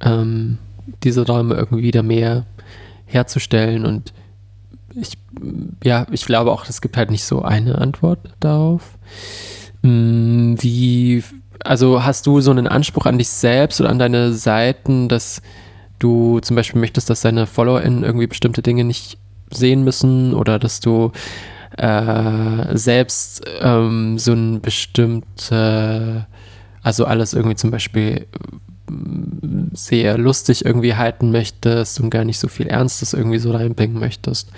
[0.00, 0.58] ähm,
[1.02, 2.46] diese Räume irgendwie wieder mehr
[3.06, 3.84] herzustellen.
[3.84, 4.12] Und
[4.94, 5.18] ich,
[5.82, 8.98] ja, ich glaube auch, es gibt halt nicht so eine Antwort darauf.
[9.82, 11.22] Mm, wie,
[11.64, 15.42] also hast du so einen Anspruch an dich selbst oder an deine Seiten, dass
[15.98, 19.18] du zum Beispiel möchtest, dass deine FollowerInnen irgendwie bestimmte Dinge nicht
[19.52, 21.12] sehen müssen oder dass du
[21.76, 26.26] äh, selbst ähm, so ein bestimmte,
[26.82, 28.26] also alles irgendwie zum Beispiel
[28.88, 33.98] mm, sehr lustig irgendwie halten möchtest und gar nicht so viel Ernstes irgendwie so reinbringen
[33.98, 34.50] möchtest.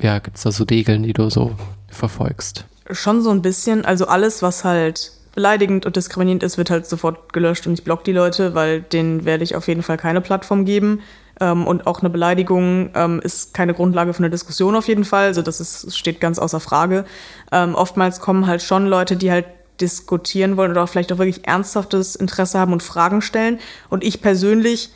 [0.00, 1.52] Ja, gibt es da so Regeln, die du so
[1.88, 2.64] verfolgst?
[2.90, 3.84] Schon so ein bisschen.
[3.84, 8.02] Also alles, was halt beleidigend und diskriminierend ist, wird halt sofort gelöscht und ich block
[8.04, 11.00] die Leute, weil denen werde ich auf jeden Fall keine Plattform geben.
[11.40, 15.26] Ähm, und auch eine Beleidigung ähm, ist keine Grundlage für eine Diskussion auf jeden Fall.
[15.26, 17.04] Also das ist, steht ganz außer Frage.
[17.52, 19.46] Ähm, oftmals kommen halt schon Leute, die halt
[19.80, 23.58] diskutieren wollen oder auch vielleicht auch wirklich ernsthaftes Interesse haben und Fragen stellen.
[23.88, 24.90] Und ich persönlich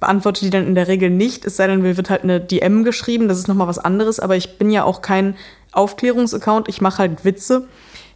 [0.00, 2.84] beantworte die dann in der Regel nicht, es sei denn, mir wird halt eine DM
[2.84, 5.36] geschrieben, das ist nochmal was anderes, aber ich bin ja auch kein
[5.72, 7.66] Aufklärungsaccount, ich mache halt Witze,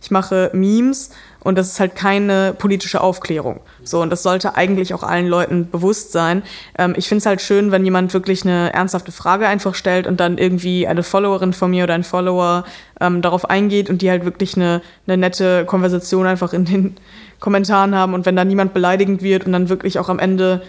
[0.02, 1.10] ich mache Memes
[1.44, 3.60] und das ist halt keine politische Aufklärung.
[3.84, 6.42] So, und das sollte eigentlich auch allen Leuten bewusst sein.
[6.78, 10.20] Ähm, ich finde es halt schön, wenn jemand wirklich eine ernsthafte Frage einfach stellt und
[10.20, 12.64] dann irgendwie eine Followerin von mir oder ein Follower
[13.00, 16.96] ähm, darauf eingeht und die halt wirklich eine, eine nette Konversation einfach in den
[17.40, 18.14] Kommentaren haben.
[18.14, 20.62] Und wenn da niemand beleidigend wird und dann wirklich auch am Ende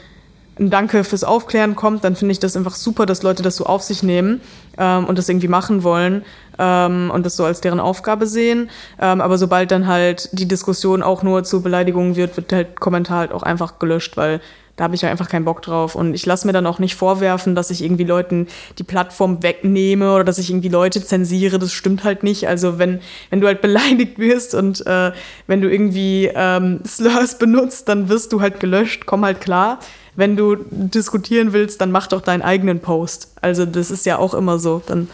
[0.59, 3.65] ein Danke fürs Aufklären kommt, dann finde ich das einfach super, dass Leute das so
[3.65, 4.41] auf sich nehmen
[4.77, 6.23] ähm, und das irgendwie machen wollen
[6.59, 8.69] ähm, und das so als deren Aufgabe sehen.
[8.99, 13.19] Ähm, aber sobald dann halt die Diskussion auch nur zu Beleidigungen wird, wird halt Kommentar
[13.19, 14.41] halt auch einfach gelöscht, weil
[14.75, 15.93] da habe ich ja einfach keinen Bock drauf.
[15.93, 18.47] Und ich lasse mir dann auch nicht vorwerfen, dass ich irgendwie Leuten
[18.79, 21.59] die Plattform wegnehme oder dass ich irgendwie Leute zensiere.
[21.59, 22.47] Das stimmt halt nicht.
[22.47, 25.11] Also wenn, wenn du halt beleidigt wirst und äh,
[25.45, 29.05] wenn du irgendwie ähm, Slurs benutzt, dann wirst du halt gelöscht.
[29.05, 29.79] Komm halt klar
[30.15, 33.33] wenn du diskutieren willst, dann mach doch deinen eigenen Post.
[33.41, 34.81] Also das ist ja auch immer so.
[34.85, 35.09] Dann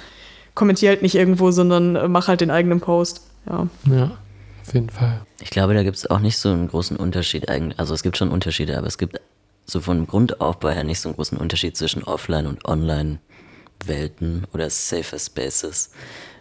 [0.56, 3.22] kommentier halt nicht irgendwo, sondern äh, mach halt den eigenen Post.
[3.50, 3.68] Ja.
[3.90, 4.12] Ja,
[4.66, 5.22] auf jeden Fall.
[5.42, 7.48] Ich glaube, da gibt es auch nicht so einen großen Unterschied.
[7.78, 9.20] Also es gibt schon Unterschiede, aber es gibt
[9.66, 15.20] so von Grundaufbau her nicht so einen großen Unterschied zwischen Offline- und Online-Welten oder Safer
[15.20, 15.92] Spaces.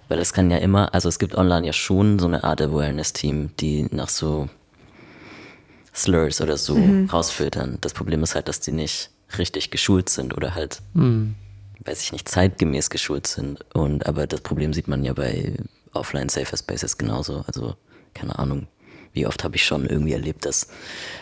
[0.08, 3.50] Weil es kann ja immer, also es gibt online ja schon so eine Art Awareness-Team,
[3.60, 4.48] die nach so
[5.98, 7.08] Slurs oder so mhm.
[7.10, 7.78] rausfiltern.
[7.80, 11.34] Das Problem ist halt, dass die nicht richtig geschult sind oder halt, mhm.
[11.84, 13.64] weiß ich nicht, zeitgemäß geschult sind.
[13.74, 15.54] Und aber das Problem sieht man ja bei
[15.92, 17.44] Offline Safer Spaces genauso.
[17.46, 17.74] Also,
[18.14, 18.68] keine Ahnung.
[19.12, 20.68] Wie oft habe ich schon irgendwie erlebt, dass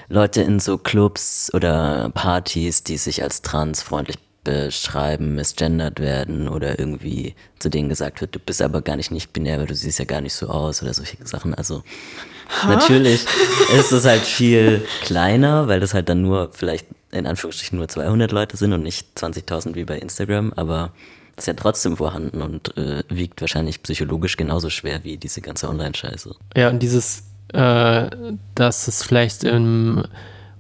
[0.08, 7.34] Leute in so Clubs oder Partys, die sich als transfreundlich beschreiben, misgendert werden oder irgendwie
[7.58, 10.04] zu denen gesagt wird, du bist aber gar nicht nicht binär, weil du siehst ja
[10.04, 11.54] gar nicht so aus oder solche Sachen.
[11.54, 11.82] Also
[12.62, 12.68] ha?
[12.68, 13.26] natürlich
[13.76, 18.30] ist es halt viel kleiner, weil das halt dann nur vielleicht in Anführungsstrichen nur 200
[18.30, 20.92] Leute sind und nicht 20.000 wie bei Instagram, aber
[21.36, 25.68] es ist ja trotzdem vorhanden und äh, wiegt wahrscheinlich psychologisch genauso schwer wie diese ganze
[25.68, 26.34] Online-Scheiße.
[26.56, 28.10] Ja, und dieses, äh,
[28.54, 30.04] dass es vielleicht im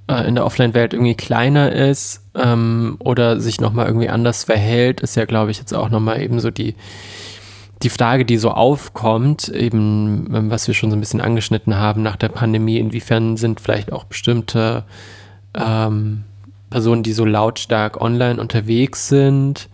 [0.08, 5.16] äh, in der Offline-Welt irgendwie kleiner ist ähm, oder sich nochmal irgendwie anders verhält, ist
[5.16, 6.74] ja, glaube ich, jetzt auch nochmal eben so die,
[7.82, 12.02] die Frage, die so aufkommt, eben ähm, was wir schon so ein bisschen angeschnitten haben
[12.02, 14.84] nach der Pandemie, inwiefern sind vielleicht auch bestimmte
[15.54, 16.24] ähm,
[16.70, 19.68] Personen, die so lautstark online unterwegs sind,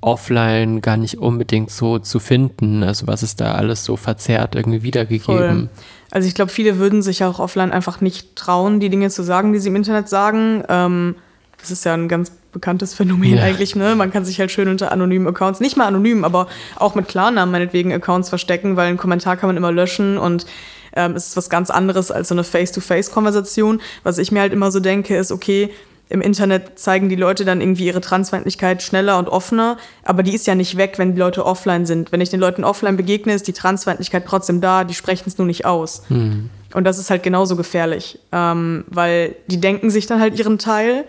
[0.00, 2.82] offline gar nicht unbedingt so zu finden.
[2.82, 5.68] Also was ist da alles so verzerrt irgendwie wiedergegeben?
[5.68, 5.68] Voll.
[6.14, 9.52] Also ich glaube, viele würden sich auch offline einfach nicht trauen, die Dinge zu sagen,
[9.52, 10.62] die sie im Internet sagen.
[10.68, 11.16] Ähm,
[11.58, 13.42] das ist ja ein ganz bekanntes Phänomen ja.
[13.42, 13.96] eigentlich, ne?
[13.96, 16.46] Man kann sich halt schön unter anonymen Accounts, nicht mal anonym, aber
[16.76, 20.46] auch mit Klarnamen meinetwegen Accounts verstecken, weil einen Kommentar kann man immer löschen und
[20.94, 23.80] ähm, es ist was ganz anderes als so eine Face-to-Face-Konversation.
[24.04, 25.70] Was ich mir halt immer so denke, ist, okay,
[26.08, 30.46] im Internet zeigen die Leute dann irgendwie ihre Transfeindlichkeit schneller und offener, aber die ist
[30.46, 32.12] ja nicht weg, wenn die Leute offline sind.
[32.12, 35.46] Wenn ich den Leuten offline begegne, ist die Transfeindlichkeit trotzdem da, die sprechen es nur
[35.46, 36.02] nicht aus.
[36.10, 36.50] Mhm.
[36.74, 41.04] Und das ist halt genauso gefährlich, ähm, weil die denken sich dann halt ihren Teil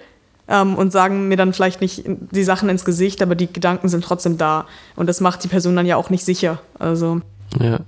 [0.48, 4.04] ähm, und sagen mir dann vielleicht nicht die Sachen ins Gesicht, aber die Gedanken sind
[4.04, 4.66] trotzdem da.
[4.96, 6.62] Und das macht die Person dann ja auch nicht sicher.
[6.80, 7.22] Also.
[7.60, 7.80] Ja.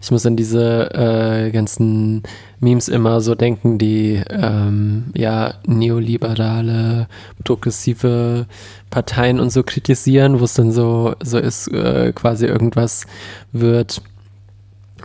[0.00, 2.22] Ich muss an diese äh, ganzen
[2.58, 7.06] Memes immer so denken, die ähm, ja neoliberale,
[7.44, 8.46] progressive
[8.90, 13.06] Parteien und so kritisieren, wo es dann so, so ist, äh, quasi irgendwas
[13.52, 14.02] wird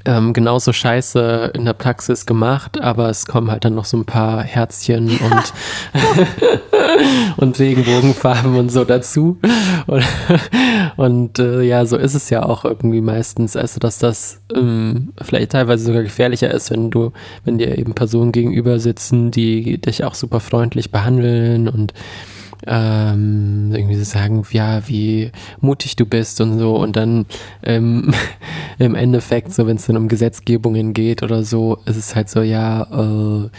[0.06, 4.06] ähm, genauso scheiße in der Praxis gemacht, aber es kommen halt dann noch so ein
[4.06, 5.54] paar Herzchen und,
[7.38, 9.40] und Regenbogenfarben und so dazu.
[9.88, 10.06] Und,
[10.98, 13.56] und äh, ja, so ist es ja auch irgendwie meistens.
[13.56, 17.12] Also, dass das ähm, vielleicht teilweise sogar gefährlicher ist, wenn du,
[17.44, 21.94] wenn dir eben Personen gegenüber sitzen, die dich auch super freundlich behandeln und
[22.68, 26.76] ähm, irgendwie sagen, ja, wie mutig du bist und so.
[26.76, 27.26] Und dann
[27.64, 28.14] ähm,
[28.80, 32.42] im Endeffekt, so wenn es dann um Gesetzgebungen geht oder so, ist es halt so,
[32.42, 33.50] ja, äh,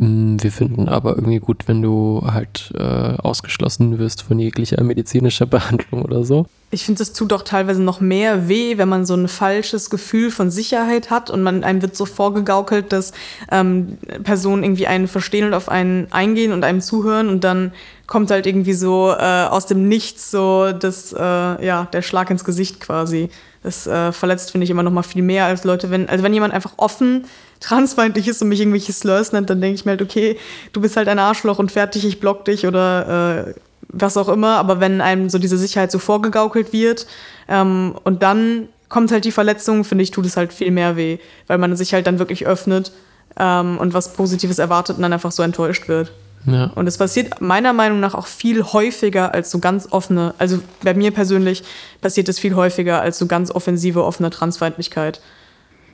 [0.00, 6.02] wir finden aber irgendwie gut, wenn du halt äh, ausgeschlossen wirst von jeglicher medizinischer Behandlung
[6.02, 6.46] oder so.
[6.70, 10.30] Ich finde, es tut doch teilweise noch mehr weh, wenn man so ein falsches Gefühl
[10.30, 13.12] von Sicherheit hat und man einem wird so vorgegaukelt, dass
[13.50, 17.72] ähm, Personen irgendwie einen verstehen und auf einen eingehen und einem zuhören und dann
[18.06, 22.44] kommt halt irgendwie so äh, aus dem Nichts so das, äh, ja, der Schlag ins
[22.44, 23.30] Gesicht quasi.
[23.68, 26.32] Das äh, verletzt, finde ich, immer noch mal viel mehr als Leute, wenn, also wenn
[26.32, 27.26] jemand einfach offen
[27.60, 30.38] transfeindlich ist und mich irgendwelche Slurs nennt, dann denke ich mir halt, okay,
[30.72, 33.54] du bist halt ein Arschloch und fertig, ich block dich oder äh,
[33.90, 34.56] was auch immer.
[34.56, 37.06] Aber wenn einem so diese Sicherheit so vorgegaukelt wird
[37.46, 41.18] ähm, und dann kommt halt die Verletzung, finde ich, tut es halt viel mehr weh,
[41.46, 42.90] weil man sich halt dann wirklich öffnet
[43.38, 46.10] ähm, und was Positives erwartet und dann einfach so enttäuscht wird.
[46.46, 46.66] Ja.
[46.74, 50.94] Und es passiert meiner Meinung nach auch viel häufiger als so ganz offene, also bei
[50.94, 51.64] mir persönlich
[52.00, 55.20] passiert es viel häufiger als so ganz offensive, offene Transfeindlichkeit.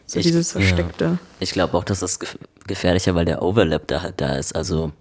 [0.07, 1.04] So ich, dieses Versteckte.
[1.04, 1.18] Ja.
[1.40, 2.18] Ich glaube auch, dass das
[2.66, 4.54] gefährlicher, weil der Overlap da halt da ist.
[4.54, 4.92] Also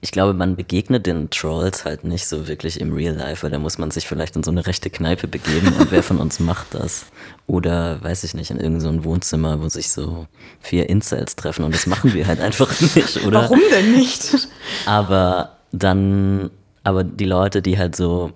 [0.00, 3.58] ich glaube, man begegnet den Trolls halt nicht so wirklich im Real Life, weil da
[3.58, 6.74] muss man sich vielleicht in so eine rechte Kneipe begeben und wer von uns macht
[6.74, 7.06] das?
[7.46, 10.26] Oder, weiß ich nicht, in irgendein so Wohnzimmer, wo sich so
[10.60, 13.42] vier Incels treffen und das machen wir halt einfach nicht, oder?
[13.42, 14.48] Warum denn nicht?
[14.84, 16.50] Aber dann,
[16.84, 18.32] aber die Leute, die halt so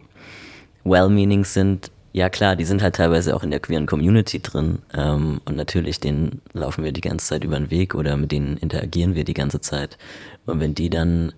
[0.84, 5.40] well-meaning sind, ja klar, die sind halt teilweise auch in der queeren Community drin ähm,
[5.44, 9.14] und natürlich, denen laufen wir die ganze Zeit über den Weg oder mit denen interagieren
[9.14, 9.98] wir die ganze Zeit.
[10.46, 11.32] Und wenn die dann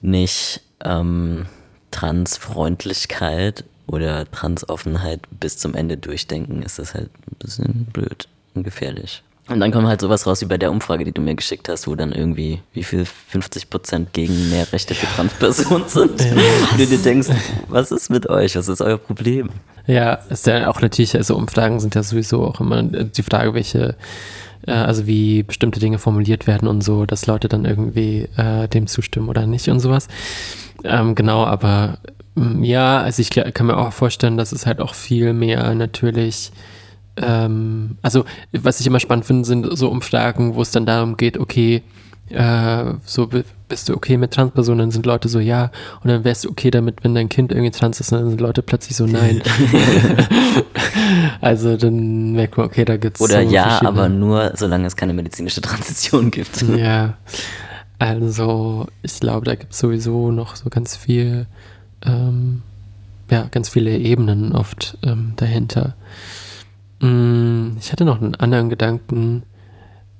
[0.00, 1.46] nicht ähm,
[1.90, 9.22] Transfreundlichkeit oder Transoffenheit bis zum Ende durchdenken, ist das halt ein bisschen blöd und gefährlich.
[9.50, 11.88] Und dann kommt halt sowas raus wie bei der Umfrage, die du mir geschickt hast,
[11.88, 16.20] wo dann irgendwie, wie viel 50 Prozent gegen mehr Rechte für Transpersonen sind.
[16.20, 17.28] Und du dir denkst,
[17.68, 18.54] was ist mit euch?
[18.54, 19.50] Was ist euer Problem?
[19.88, 23.96] Ja, ist ja auch natürlich, also Umfragen sind ja sowieso auch immer die Frage, welche
[24.66, 28.86] äh, also wie bestimmte Dinge formuliert werden und so, dass Leute dann irgendwie äh, dem
[28.86, 30.08] zustimmen oder nicht und sowas.
[30.84, 31.98] Ähm, genau, aber
[32.34, 36.52] mm, ja, also ich kann mir auch vorstellen, dass es halt auch viel mehr natürlich
[37.16, 41.38] ähm, also was ich immer spannend finde, sind so Umfragen, wo es dann darum geht,
[41.38, 41.82] okay,
[42.30, 43.28] äh, so
[43.68, 45.70] bist du okay mit Transpersonen, dann sind Leute so ja
[46.02, 48.62] und dann wärst du okay damit, wenn dein Kind irgendwie trans ist, dann sind Leute
[48.62, 49.42] plötzlich so nein.
[51.40, 55.12] also dann merkt man, okay, da gibt's Oder so ja, aber nur solange es keine
[55.12, 56.64] medizinische Transition gibt.
[56.80, 57.14] Ja.
[57.98, 61.46] Also ich glaube, da gibt es sowieso noch so ganz viel,
[62.02, 62.62] ähm,
[63.30, 65.94] ja, ganz viele Ebenen oft ähm, dahinter.
[67.00, 69.42] Mm, ich hatte noch einen anderen Gedanken.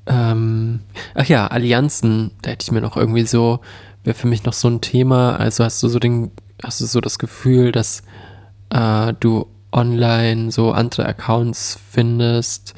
[0.06, 0.80] Ähm,
[1.14, 3.60] ach ja, Allianzen, da hätte ich mir noch irgendwie so,
[4.04, 5.36] wäre für mich noch so ein Thema.
[5.36, 6.30] Also hast du so den,
[6.62, 8.02] hast du so das Gefühl, dass
[8.70, 12.74] äh, du online so andere Accounts findest,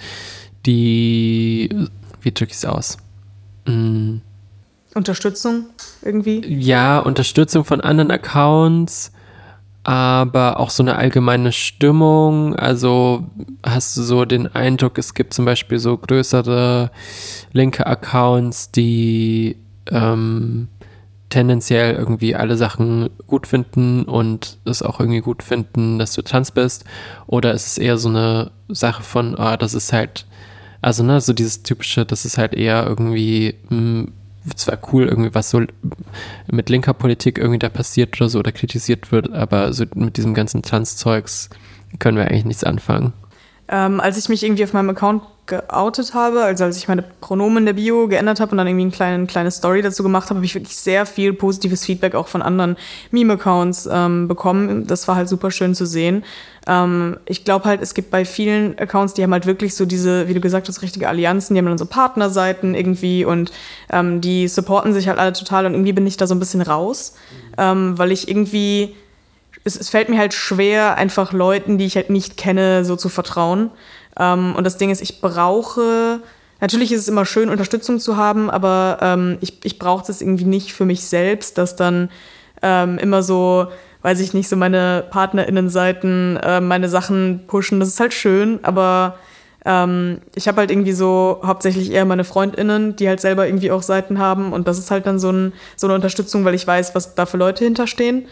[0.66, 1.70] die,
[2.20, 2.98] wie drücke ich es aus?
[3.66, 4.18] Mm.
[4.94, 5.66] Unterstützung
[6.02, 6.44] irgendwie?
[6.46, 9.12] Ja, Unterstützung von anderen Accounts
[9.84, 12.54] aber auch so eine allgemeine Stimmung.
[12.56, 13.26] Also
[13.64, 16.90] hast du so den Eindruck, es gibt zum Beispiel so größere
[17.52, 19.56] linke Accounts, die
[19.90, 20.68] ähm,
[21.30, 26.52] tendenziell irgendwie alle Sachen gut finden und es auch irgendwie gut finden, dass du trans
[26.52, 26.84] bist?
[27.26, 30.26] Oder ist es eher so eine Sache von, ah, das ist halt,
[30.80, 34.12] also ne, so dieses typische, das ist halt eher irgendwie, mh, hm,
[34.57, 35.62] zwar cool, irgendwie was so
[36.51, 40.34] mit linker Politik irgendwie da passiert oder so oder kritisiert wird, aber so mit diesem
[40.34, 41.51] ganzen Trans-Zeugs
[41.99, 43.12] können wir eigentlich nichts anfangen.
[43.74, 47.58] Ähm, als ich mich irgendwie auf meinem Account geoutet habe, also als ich meine Pronomen
[47.58, 50.36] in der Bio geändert habe und dann irgendwie eine kleine, kleine Story dazu gemacht habe,
[50.36, 52.76] habe ich wirklich sehr viel positives Feedback auch von anderen
[53.12, 54.86] Meme-Accounts ähm, bekommen.
[54.86, 56.22] Das war halt super schön zu sehen.
[56.68, 60.28] Ähm, ich glaube halt, es gibt bei vielen Accounts, die haben halt wirklich so diese,
[60.28, 63.52] wie du gesagt hast, richtige Allianzen, die haben dann so Partnerseiten irgendwie und
[63.90, 66.60] ähm, die supporten sich halt alle total und irgendwie bin ich da so ein bisschen
[66.60, 67.14] raus,
[67.56, 68.94] ähm, weil ich irgendwie
[69.64, 73.08] es, es, fällt mir halt schwer, einfach Leuten, die ich halt nicht kenne, so zu
[73.08, 73.70] vertrauen.
[74.18, 76.20] Ähm, und das Ding ist, ich brauche,
[76.60, 80.44] natürlich ist es immer schön, Unterstützung zu haben, aber ähm, ich, ich brauche das irgendwie
[80.44, 82.10] nicht für mich selbst, dass dann
[82.62, 83.68] ähm, immer so,
[84.02, 87.80] weiß ich nicht, so meine PartnerInnenseiten äh, meine Sachen pushen.
[87.80, 89.16] Das ist halt schön, aber
[89.64, 93.82] ähm, ich habe halt irgendwie so hauptsächlich eher meine FreundInnen, die halt selber irgendwie auch
[93.82, 96.94] Seiten haben und das ist halt dann so, ein, so eine Unterstützung, weil ich weiß,
[96.94, 98.26] was da für Leute hinterstehen.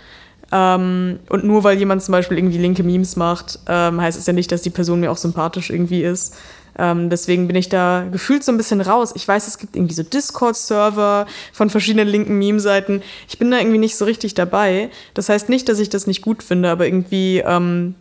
[0.53, 4.32] Ähm, und nur weil jemand zum Beispiel irgendwie linke Memes macht, ähm, heißt es ja
[4.32, 6.36] nicht, dass die Person mir auch sympathisch irgendwie ist.
[6.78, 9.12] Ähm, deswegen bin ich da gefühlt so ein bisschen raus.
[9.14, 13.03] Ich weiß, es gibt irgendwie so Discord-Server von verschiedenen linken Meme-Seiten.
[13.28, 14.90] Ich bin da irgendwie nicht so richtig dabei.
[15.14, 17.94] Das heißt nicht, dass ich das nicht gut finde, aber irgendwie ähm,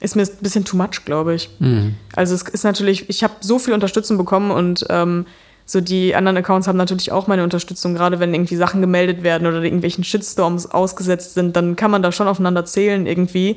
[0.00, 1.50] ist mir ein bisschen too much, glaube ich.
[1.58, 1.94] Mhm.
[2.14, 5.26] Also es ist natürlich, ich habe so viel Unterstützung bekommen und ähm,
[5.66, 9.46] so die anderen Accounts haben natürlich auch meine Unterstützung, gerade wenn irgendwie Sachen gemeldet werden
[9.46, 13.56] oder irgendwelchen Shitstorms ausgesetzt sind, dann kann man da schon aufeinander zählen irgendwie.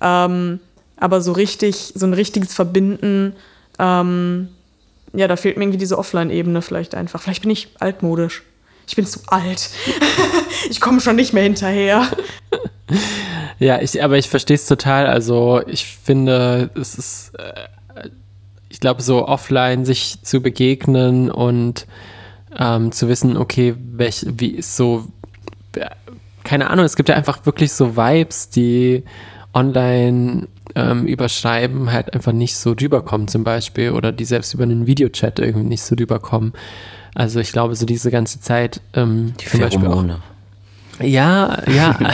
[0.00, 0.60] Ähm,
[0.96, 3.34] aber so richtig, so ein richtiges Verbinden,
[3.78, 4.48] ähm,
[5.12, 7.22] ja, da fehlt mir irgendwie diese Offline-Ebene vielleicht einfach.
[7.22, 8.42] Vielleicht bin ich altmodisch.
[8.86, 9.70] Ich bin zu alt.
[10.70, 12.06] ich komme schon nicht mehr hinterher.
[13.60, 15.06] Ja, ich, aber ich verstehe es total.
[15.06, 17.52] Also ich finde, es ist äh,
[18.74, 21.86] ich glaube, so offline sich zu begegnen und
[22.58, 25.06] ähm, zu wissen, okay, welch, wie ist so,
[26.42, 29.04] keine Ahnung, es gibt ja einfach wirklich so Vibes, die
[29.52, 34.88] online ähm, überschreiben, halt einfach nicht so rüberkommen zum Beispiel oder die selbst über einen
[34.88, 36.52] Videochat irgendwie nicht so rüberkommen.
[37.14, 40.04] Also ich glaube, so diese ganze Zeit ähm, die zum Beispiel auch,
[41.00, 41.96] ja, ja.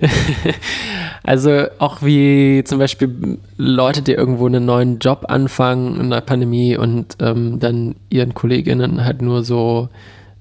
[1.28, 6.74] also auch wie zum Beispiel Leute, die irgendwo einen neuen Job anfangen in der Pandemie
[6.74, 9.90] und ähm, dann ihren KollegInnen halt nur so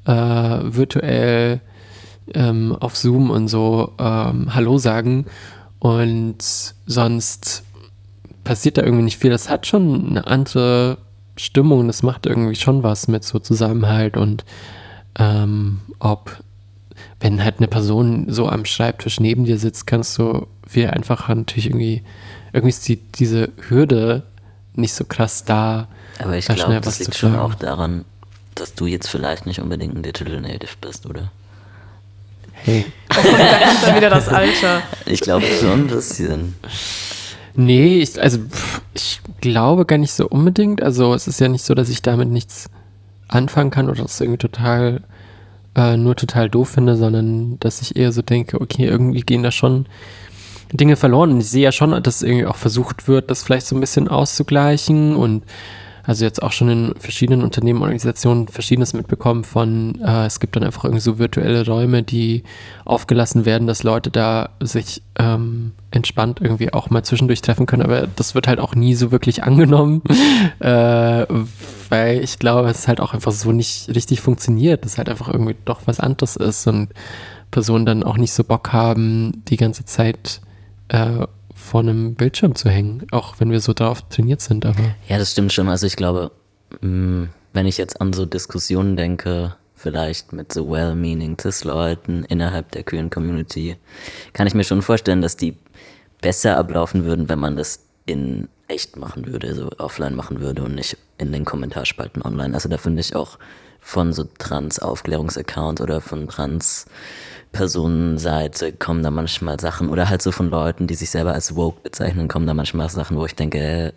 [0.05, 1.59] äh, virtuell
[2.33, 5.25] ähm, auf Zoom und so ähm, Hallo sagen
[5.79, 6.37] und
[6.85, 7.65] sonst
[8.45, 9.31] passiert da irgendwie nicht viel.
[9.31, 10.99] Das hat schon eine andere
[11.35, 14.45] Stimmung, das macht irgendwie schon was mit so Zusammenhalt und
[15.19, 16.37] ähm, ob
[17.19, 21.67] wenn halt eine Person so am Schreibtisch neben dir sitzt, kannst du viel einfacher natürlich
[21.67, 22.03] irgendwie,
[22.53, 24.23] irgendwie ist die, diese Hürde
[24.75, 25.87] nicht so krass da.
[26.19, 28.05] Aber ich glaube, das liegt schon auch daran,
[28.55, 31.31] dass du jetzt vielleicht nicht unbedingt ein Digital Native bist, oder?
[32.53, 32.85] Hey.
[33.09, 34.81] da kommt dann wieder das Alter.
[35.05, 36.55] Ich glaube schon ein bisschen.
[37.55, 38.39] Nee, ich, also
[38.93, 40.83] ich glaube gar nicht so unbedingt.
[40.83, 42.69] Also es ist ja nicht so, dass ich damit nichts
[43.27, 45.01] anfangen kann oder das irgendwie total
[45.77, 49.51] äh, nur total doof finde, sondern dass ich eher so denke, okay, irgendwie gehen da
[49.51, 49.85] schon
[50.73, 51.31] Dinge verloren.
[51.31, 54.07] Und ich sehe ja schon, dass irgendwie auch versucht wird, das vielleicht so ein bisschen
[54.07, 55.43] auszugleichen und
[56.07, 60.63] also jetzt auch schon in verschiedenen Unternehmen, Organisationen verschiedenes mitbekommen von, äh, es gibt dann
[60.63, 62.43] einfach irgendwie so virtuelle Räume, die
[62.85, 68.07] aufgelassen werden, dass Leute da sich ähm, entspannt irgendwie auch mal zwischendurch treffen können, aber
[68.07, 70.01] das wird halt auch nie so wirklich angenommen,
[70.59, 71.25] äh,
[71.89, 75.57] weil ich glaube, es halt auch einfach so nicht richtig funktioniert, dass halt einfach irgendwie
[75.65, 76.89] doch was anderes ist und
[77.51, 80.39] Personen dann auch nicht so Bock haben, die ganze Zeit
[80.87, 81.27] äh,
[81.67, 84.65] vor einem Bildschirm zu hängen, auch wenn wir so darauf trainiert sind.
[84.65, 85.67] Aber ja, das stimmt schon.
[85.69, 86.31] Also ich glaube,
[86.81, 92.83] mm, wenn ich jetzt an so Diskussionen denke, vielleicht mit so well-meaning CIS-Leuten innerhalb der
[92.83, 93.75] queeren Community,
[94.33, 95.55] kann ich mir schon vorstellen, dass die
[96.21, 100.75] besser ablaufen würden, wenn man das in echt machen würde, so offline machen würde und
[100.75, 102.53] nicht in den Kommentarspalten online.
[102.53, 103.37] Also da finde ich auch
[103.79, 106.85] von so Trans-Aufklärungsaccounts oder von Trans-
[107.51, 111.81] Personenseite kommen da manchmal Sachen oder halt so von Leuten, die sich selber als woke
[111.81, 113.93] bezeichnen, kommen da manchmal Sachen, wo ich denke,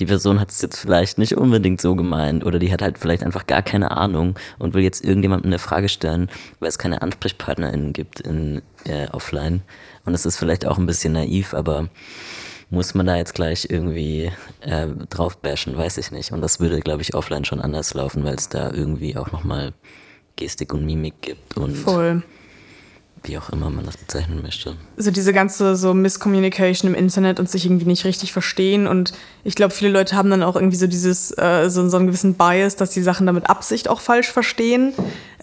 [0.00, 3.22] die Person hat es jetzt vielleicht nicht unbedingt so gemeint oder die hat halt vielleicht
[3.22, 7.92] einfach gar keine Ahnung und will jetzt irgendjemandem eine Frage stellen, weil es keine AnsprechpartnerInnen
[7.92, 9.62] gibt in äh, offline.
[10.04, 11.88] Und es ist vielleicht auch ein bisschen naiv, aber
[12.70, 16.32] muss man da jetzt gleich irgendwie äh, drauf bashen, weiß ich nicht.
[16.32, 19.72] Und das würde, glaube ich, offline schon anders laufen, weil es da irgendwie auch nochmal
[20.36, 22.22] Gestik und Mimik gibt und Voll.
[23.24, 24.76] Wie auch immer man das bezeichnen möchte.
[24.96, 28.86] so diese ganze so Misscommunication im Internet und sich irgendwie nicht richtig verstehen.
[28.86, 29.12] Und
[29.44, 32.34] ich glaube, viele Leute haben dann auch irgendwie so dieses, äh, so, so einen gewissen
[32.34, 34.92] Bias, dass die Sachen damit Absicht auch falsch verstehen.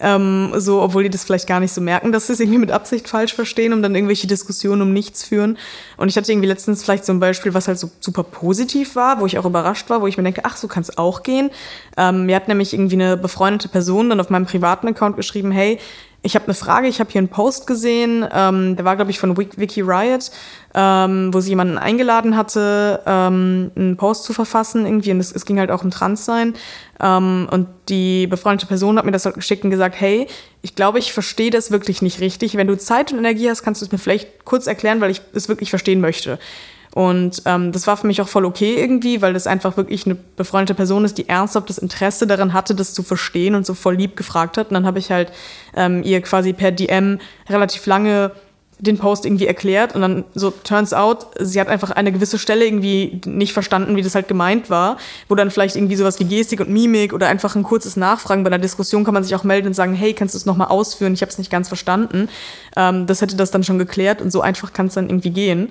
[0.00, 2.70] Ähm, so, obwohl die das vielleicht gar nicht so merken, dass sie es irgendwie mit
[2.70, 5.58] Absicht falsch verstehen, um dann irgendwelche Diskussionen um nichts führen.
[5.96, 9.20] Und ich hatte irgendwie letztens vielleicht so ein Beispiel, was halt so super positiv war,
[9.20, 11.50] wo ich auch überrascht war, wo ich mir denke, ach, so kann es auch gehen.
[11.96, 15.78] Ähm, mir hat nämlich irgendwie eine befreundete Person dann auf meinem privaten Account geschrieben, hey,
[16.24, 19.18] ich habe eine Frage, ich habe hier einen Post gesehen, ähm, der war, glaube ich,
[19.18, 20.30] von Wik- Wiki Riot,
[20.72, 25.10] ähm, wo sie jemanden eingeladen hatte, ähm, einen Post zu verfassen irgendwie.
[25.10, 26.54] Und es, es ging halt auch um Transsein.
[27.00, 30.28] Ähm, und die befreundete Person hat mir das halt geschickt und gesagt, hey,
[30.62, 32.56] ich glaube, ich verstehe das wirklich nicht richtig.
[32.56, 35.22] Wenn du Zeit und Energie hast, kannst du es mir vielleicht kurz erklären, weil ich
[35.34, 36.38] es wirklich verstehen möchte.
[36.94, 40.14] Und ähm, das war für mich auch voll okay irgendwie, weil das einfach wirklich eine
[40.14, 43.96] befreundete Person ist, die ernsthaft das Interesse daran hatte, das zu verstehen und so voll
[43.96, 44.68] lieb gefragt hat.
[44.68, 45.32] Und dann habe ich halt
[45.74, 47.18] ähm, ihr quasi per DM
[47.48, 48.32] relativ lange
[48.82, 52.66] den Post irgendwie erklärt und dann so turns out, sie hat einfach eine gewisse Stelle
[52.66, 54.96] irgendwie nicht verstanden, wie das halt gemeint war,
[55.28, 58.48] wo dann vielleicht irgendwie sowas wie Gestik und Mimik oder einfach ein kurzes Nachfragen bei
[58.48, 61.14] einer Diskussion kann man sich auch melden und sagen, hey, kannst du es nochmal ausführen,
[61.14, 62.28] ich habe es nicht ganz verstanden.
[62.76, 65.70] Ähm, das hätte das dann schon geklärt und so einfach kann es dann irgendwie gehen.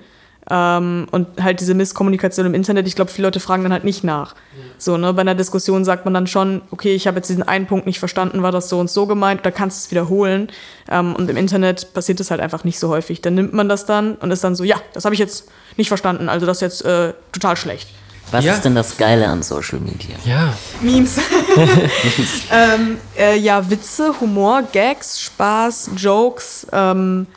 [0.53, 4.03] Ähm, und halt diese Misskommunikation im Internet, ich glaube, viele Leute fragen dann halt nicht
[4.03, 4.35] nach.
[4.77, 7.67] So, ne, bei einer Diskussion sagt man dann schon, okay, ich habe jetzt diesen einen
[7.67, 10.49] Punkt nicht verstanden, war das so und so gemeint, da kannst du es wiederholen.
[10.89, 13.21] Ähm, und im Internet passiert das halt einfach nicht so häufig.
[13.21, 15.47] Dann nimmt man das dann und ist dann so, ja, das habe ich jetzt
[15.77, 17.87] nicht verstanden, also das ist jetzt äh, total schlecht.
[18.31, 18.53] Was Ja.
[18.53, 20.15] ist denn das Geile an Social Media?
[20.25, 20.53] Ja.
[20.81, 21.17] Memes.
[22.51, 26.67] ähm, äh, ja, Witze, Humor, Gags, Spaß, Jokes.
[26.71, 27.27] Ähm,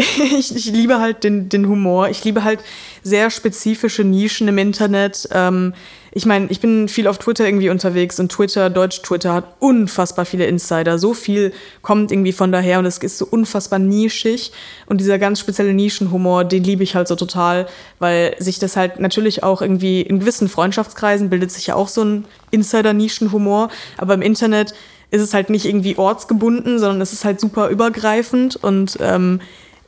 [0.38, 2.08] ich, ich liebe halt den, den Humor.
[2.08, 2.60] Ich liebe halt
[3.02, 5.28] sehr spezifische Nischen im Internet.
[5.32, 5.74] Ähm,
[6.12, 10.46] ich meine, ich bin viel auf Twitter irgendwie unterwegs und Twitter, Deutsch-Twitter hat unfassbar viele
[10.46, 10.98] Insider.
[10.98, 14.52] So viel kommt irgendwie von daher und es ist so unfassbar nischig.
[14.86, 18.98] Und dieser ganz spezielle Nischenhumor, den liebe ich halt so total, weil sich das halt
[18.98, 23.70] natürlich auch irgendwie in gewissen Freundschaftskreisen bildet sich ja auch so ein Insider-Nischenhumor.
[23.98, 24.74] Aber im Internet
[25.12, 29.40] ist es halt nicht irgendwie ortsgebunden, sondern es ist halt super übergreifend und ähm,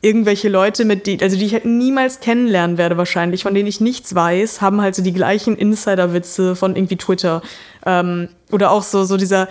[0.03, 3.79] irgendwelche Leute, mit die, also die ich halt niemals kennenlernen werde wahrscheinlich, von denen ich
[3.79, 7.41] nichts weiß, haben halt so die gleichen Insider-Witze von irgendwie Twitter.
[7.85, 9.47] Ähm, oder auch so, so dieser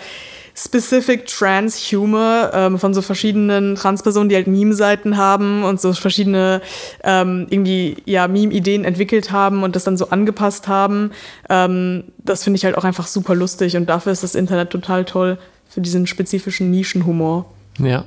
[0.54, 6.60] specific Trans-Humor ähm, von so verschiedenen Transpersonen, die halt Meme-Seiten haben und so verschiedene
[7.02, 11.12] ähm, irgendwie ja Meme-Ideen entwickelt haben und das dann so angepasst haben.
[11.48, 15.06] Ähm, das finde ich halt auch einfach super lustig und dafür ist das Internet total
[15.06, 15.38] toll
[15.68, 17.46] für diesen spezifischen Nischenhumor.
[17.78, 18.04] Ja.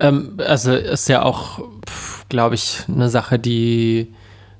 [0.00, 1.60] Ähm, also ist ja auch,
[2.28, 4.12] glaube ich, eine Sache, die,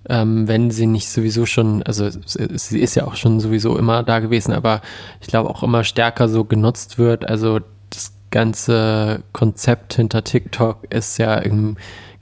[0.09, 4.21] ähm, wenn sie nicht sowieso schon, also sie ist ja auch schon sowieso immer da
[4.21, 4.81] gewesen, aber
[5.21, 7.29] ich glaube auch immer stärker so genutzt wird.
[7.29, 11.43] Also das ganze Konzept hinter TikTok ist ja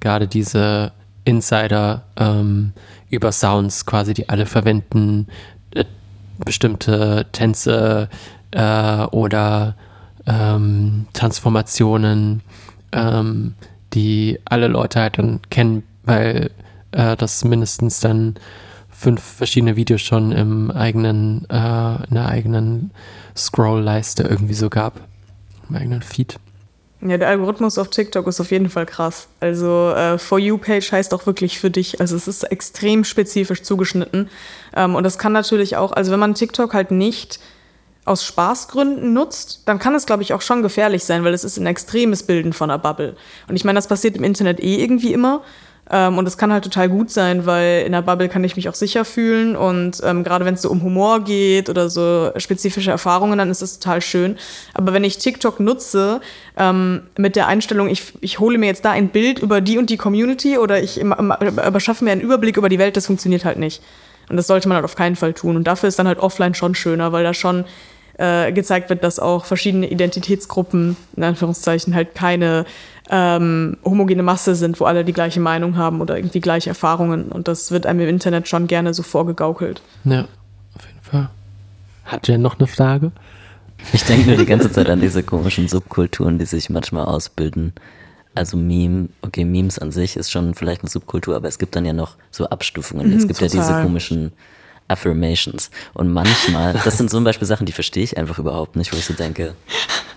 [0.01, 0.93] gerade diese
[1.25, 2.73] Insider ähm,
[3.11, 5.29] über Sounds quasi, die alle verwenden,
[5.75, 5.85] äh,
[6.45, 8.09] bestimmte Tänze
[8.51, 9.77] äh, oder
[10.27, 12.43] ähm, Transformationen,
[12.93, 13.55] ähm,
[13.95, 16.51] die alle Leute halt dann kennen, weil
[16.93, 18.37] äh, das mindestens dann
[18.91, 22.93] fünf verschiedene Videos schon im eigenen, äh, in der eigenen
[23.37, 25.01] Scroll-Leiste irgendwie so gab.
[25.69, 26.39] Im eigenen Feed.
[27.05, 29.27] Ja, der Algorithmus auf TikTok ist auf jeden Fall krass.
[29.41, 32.01] Also äh, For You-Page heißt auch wirklich für dich.
[32.01, 34.29] Also es ist extrem spezifisch zugeschnitten.
[34.77, 37.41] Ähm, und das kann natürlich auch, also wenn man TikTok halt nicht
[38.05, 41.57] aus Spaßgründen nutzt, dann kann es, glaube ich, auch schon gefährlich sein, weil es ist
[41.57, 43.15] ein extremes Bilden von einer Bubble.
[43.49, 45.43] Und ich meine, das passiert im Internet eh irgendwie immer.
[45.91, 48.69] Ähm, und es kann halt total gut sein, weil in der Bubble kann ich mich
[48.69, 49.55] auch sicher fühlen.
[49.55, 53.63] Und ähm, gerade wenn es so um Humor geht oder so spezifische Erfahrungen, dann ist
[53.63, 54.37] das total schön.
[54.75, 56.21] Aber wenn ich TikTok nutze,
[56.57, 59.91] ähm, mit der Einstellung, ich, ich hole mir jetzt da ein Bild über die und
[59.91, 63.83] die Community oder ich überschaffe mir einen Überblick über die Welt, das funktioniert halt nicht.
[64.29, 65.57] Und das sollte man halt auf keinen Fall tun.
[65.57, 67.65] Und dafür ist dann halt offline schon schöner, weil da schon
[68.19, 72.65] äh, gezeigt wird, dass auch verschiedene Identitätsgruppen, in Anführungszeichen, halt keine
[73.11, 77.31] ähm, homogene Masse sind, wo alle die gleiche Meinung haben oder irgendwie gleiche Erfahrungen.
[77.31, 79.83] Und das wird einem im Internet schon gerne so vorgegaukelt.
[80.05, 80.27] Ja,
[80.75, 81.31] auf jeden Fall.
[82.05, 83.13] Hat Jen noch eine Frage?
[83.93, 87.73] Ich denke nur die ganze Zeit an diese komischen Subkulturen, die sich manchmal ausbilden.
[88.35, 91.85] Also Meme, okay, Memes an sich ist schon vielleicht eine Subkultur, aber es gibt dann
[91.85, 93.13] ja noch so Abstufungen.
[93.13, 93.83] Es Mhm, gibt ja diese total.
[93.83, 94.33] komischen
[94.89, 95.71] Affirmations.
[95.95, 99.05] Und manchmal, das sind zum Beispiel Sachen, die verstehe ich einfach überhaupt nicht, wo ich
[99.05, 99.55] so denke,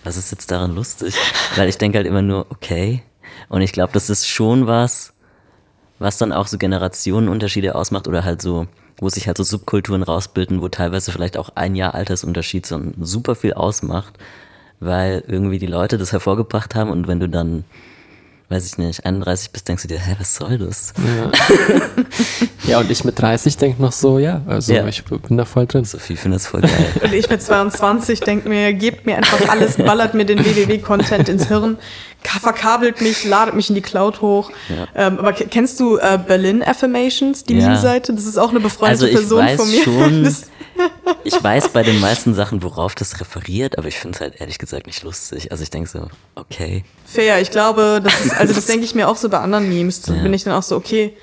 [0.04, 1.16] was ist jetzt daran lustig?
[1.56, 3.04] Weil ich denke halt immer nur, okay.
[3.50, 5.14] Und ich glaube, das ist schon was,
[6.00, 10.62] was dann auch so Generationenunterschiede ausmacht oder halt so, wo sich halt so Subkulturen rausbilden,
[10.62, 14.14] wo teilweise vielleicht auch ein Jahr Altersunterschied so super viel ausmacht,
[14.80, 17.66] weil irgendwie die Leute das hervorgebracht haben und wenn du dann
[18.50, 20.94] weiß ich nicht, 31 bist, denkst du dir, hä, was soll das?
[20.98, 21.32] Ja,
[22.68, 24.86] ja und ich mit 30 denke noch so, ja, also ja.
[24.88, 25.84] ich bin da voll drin.
[25.84, 26.72] Sophie findet es voll geil.
[27.04, 31.48] Und ich mit 22 denke mir, gebt mir einfach alles, ballert mir den WWW-Content ins
[31.48, 31.78] Hirn,
[32.22, 34.52] verkabelt mich, ladet mich in die Cloud hoch.
[34.70, 35.08] Ja.
[35.08, 37.68] Ähm, aber kennst du äh, Berlin Affirmations, die ja.
[37.68, 38.14] Meme-Seite?
[38.14, 39.84] Das ist auch eine befreundete also Person von mir.
[39.84, 40.36] Schon,
[41.24, 44.58] ich weiß bei den meisten Sachen, worauf das referiert, aber ich finde es halt ehrlich
[44.58, 45.52] gesagt nicht lustig.
[45.52, 46.84] Also ich denke so, okay.
[47.06, 50.02] Fair, ich glaube, das ist, also das denke ich mir auch so bei anderen Memes.
[50.02, 50.24] Da ja.
[50.24, 51.16] bin ich dann auch so, okay,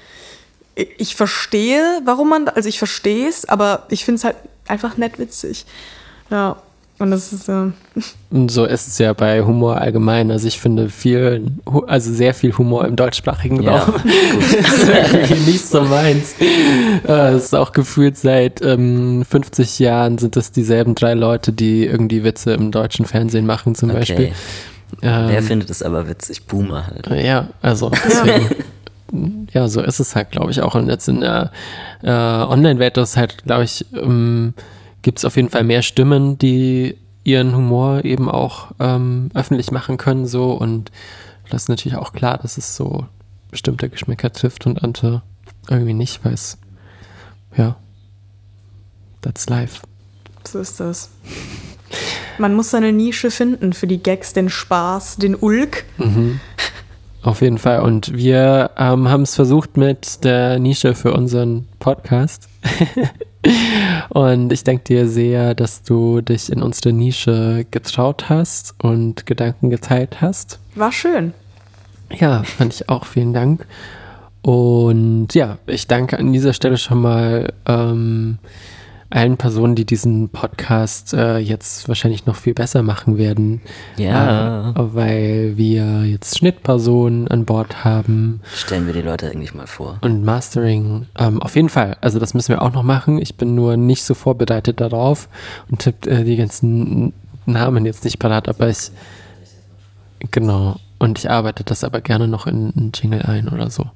[0.74, 5.18] ich verstehe, warum man, also ich verstehe es, aber ich finde es halt einfach nett
[5.18, 5.66] witzig.
[6.30, 6.62] Ja.
[7.03, 7.73] Und das ist äh
[8.31, 10.31] Und so ist es ja bei Humor allgemein.
[10.31, 11.51] Also ich finde viel,
[11.89, 13.79] also sehr viel Humor im deutschsprachigen ja.
[13.79, 13.95] Raum.
[14.05, 16.37] das ist nicht so meins.
[16.41, 21.85] Äh, es ist auch gefühlt seit ähm, 50 Jahren sind das dieselben drei Leute, die
[21.87, 23.99] irgendwie Witze im deutschen Fernsehen machen zum okay.
[23.99, 24.33] Beispiel.
[25.03, 26.47] Ähm, Wer findet es aber witzig?
[26.47, 27.09] Boomer halt.
[27.21, 29.49] Ja, also deswegen.
[29.53, 30.77] ja, so ist es halt, glaube ich, auch.
[30.77, 31.51] Und jetzt in der
[32.05, 34.55] äh, Online-Welt ist halt, glaube ich, ähm,
[35.03, 39.97] gibt es auf jeden Fall mehr Stimmen, die ihren Humor eben auch ähm, öffentlich machen
[39.97, 40.91] können so und
[41.51, 43.07] das ist natürlich auch klar, dass es so
[43.51, 45.23] bestimmte Geschmäcker trifft und andere
[45.69, 46.59] irgendwie nicht, weil es
[47.57, 47.77] ja,
[49.21, 49.83] that's life.
[50.45, 51.11] So ist das.
[52.39, 55.85] Man muss seine Nische finden für die Gags, den Spaß, den Ulk.
[55.99, 56.41] Mhm.
[57.23, 57.81] Auf jeden Fall.
[57.83, 62.49] Und wir ähm, haben es versucht mit der Nische für unseren Podcast.
[64.09, 69.70] und ich danke dir sehr, dass du dich in unsere Nische getraut hast und Gedanken
[69.70, 70.59] geteilt hast.
[70.74, 71.32] War schön.
[72.11, 73.07] Ja, fand ich auch.
[73.07, 73.66] Vielen Dank.
[74.43, 78.38] Und ja, ich danke an dieser Stelle schon mal ähm,
[79.13, 83.61] allen Personen, die diesen Podcast äh, jetzt wahrscheinlich noch viel besser machen werden.
[83.97, 84.71] Ja.
[84.71, 88.41] Äh, weil wir jetzt Schnittpersonen an Bord haben.
[88.55, 89.99] Stellen wir die Leute eigentlich mal vor.
[90.01, 91.07] Und Mastering.
[91.19, 91.97] Ähm, auf jeden Fall.
[92.01, 93.21] Also das müssen wir auch noch machen.
[93.21, 95.29] Ich bin nur nicht so vorbereitet darauf
[95.71, 97.13] und tippe äh, die ganzen
[97.45, 98.91] Namen jetzt nicht parat, aber ich.
[100.31, 100.77] Genau.
[100.99, 103.87] Und ich arbeite das aber gerne noch in einen Jingle ein oder so.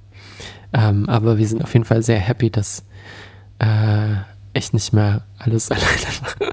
[0.72, 2.84] Ähm, aber wir sind auf jeden Fall sehr happy, dass
[3.60, 4.16] äh,
[4.56, 6.52] echt nicht mehr alles alleine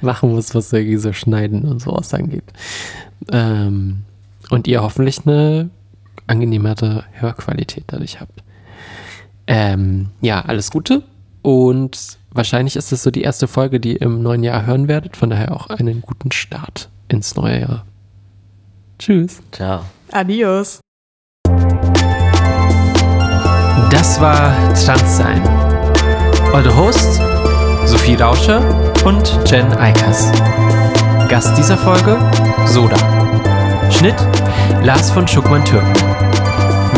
[0.00, 2.44] machen muss, was irgendwie so Schneiden und sowas angeht.
[3.32, 4.02] Ähm,
[4.50, 5.70] und ihr hoffentlich eine
[6.26, 8.42] angenehmere Hörqualität dadurch habt.
[9.46, 11.02] Ähm, ja, alles Gute
[11.42, 15.16] und wahrscheinlich ist es so die erste Folge, die ihr im neuen Jahr hören werdet.
[15.16, 17.86] Von daher auch einen guten Start ins neue Jahr.
[18.98, 19.40] Tschüss.
[19.52, 19.82] Ciao.
[20.10, 20.80] Adios.
[23.90, 25.42] Das war Transsein.
[26.52, 27.20] Eure Hosts
[27.96, 28.60] Sophie Rauscher
[29.06, 30.30] und Jen Eikers.
[31.28, 32.18] Gast dieser Folge
[32.66, 32.96] Soda.
[33.90, 34.14] Schnitt
[34.82, 35.94] Lars von Schuckmann-Türken.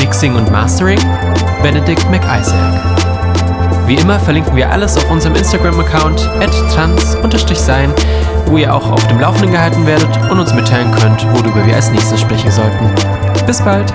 [0.00, 0.98] Mixing und Mastering
[1.62, 2.82] Benedikt McIsaac.
[3.86, 6.28] Wie immer verlinken wir alles auf unserem Instagram-Account
[6.74, 7.94] trans-sein,
[8.46, 11.92] wo ihr auch auf dem Laufenden gehalten werdet und uns mitteilen könnt, worüber wir als
[11.92, 12.90] nächstes sprechen sollten.
[13.46, 13.94] Bis bald!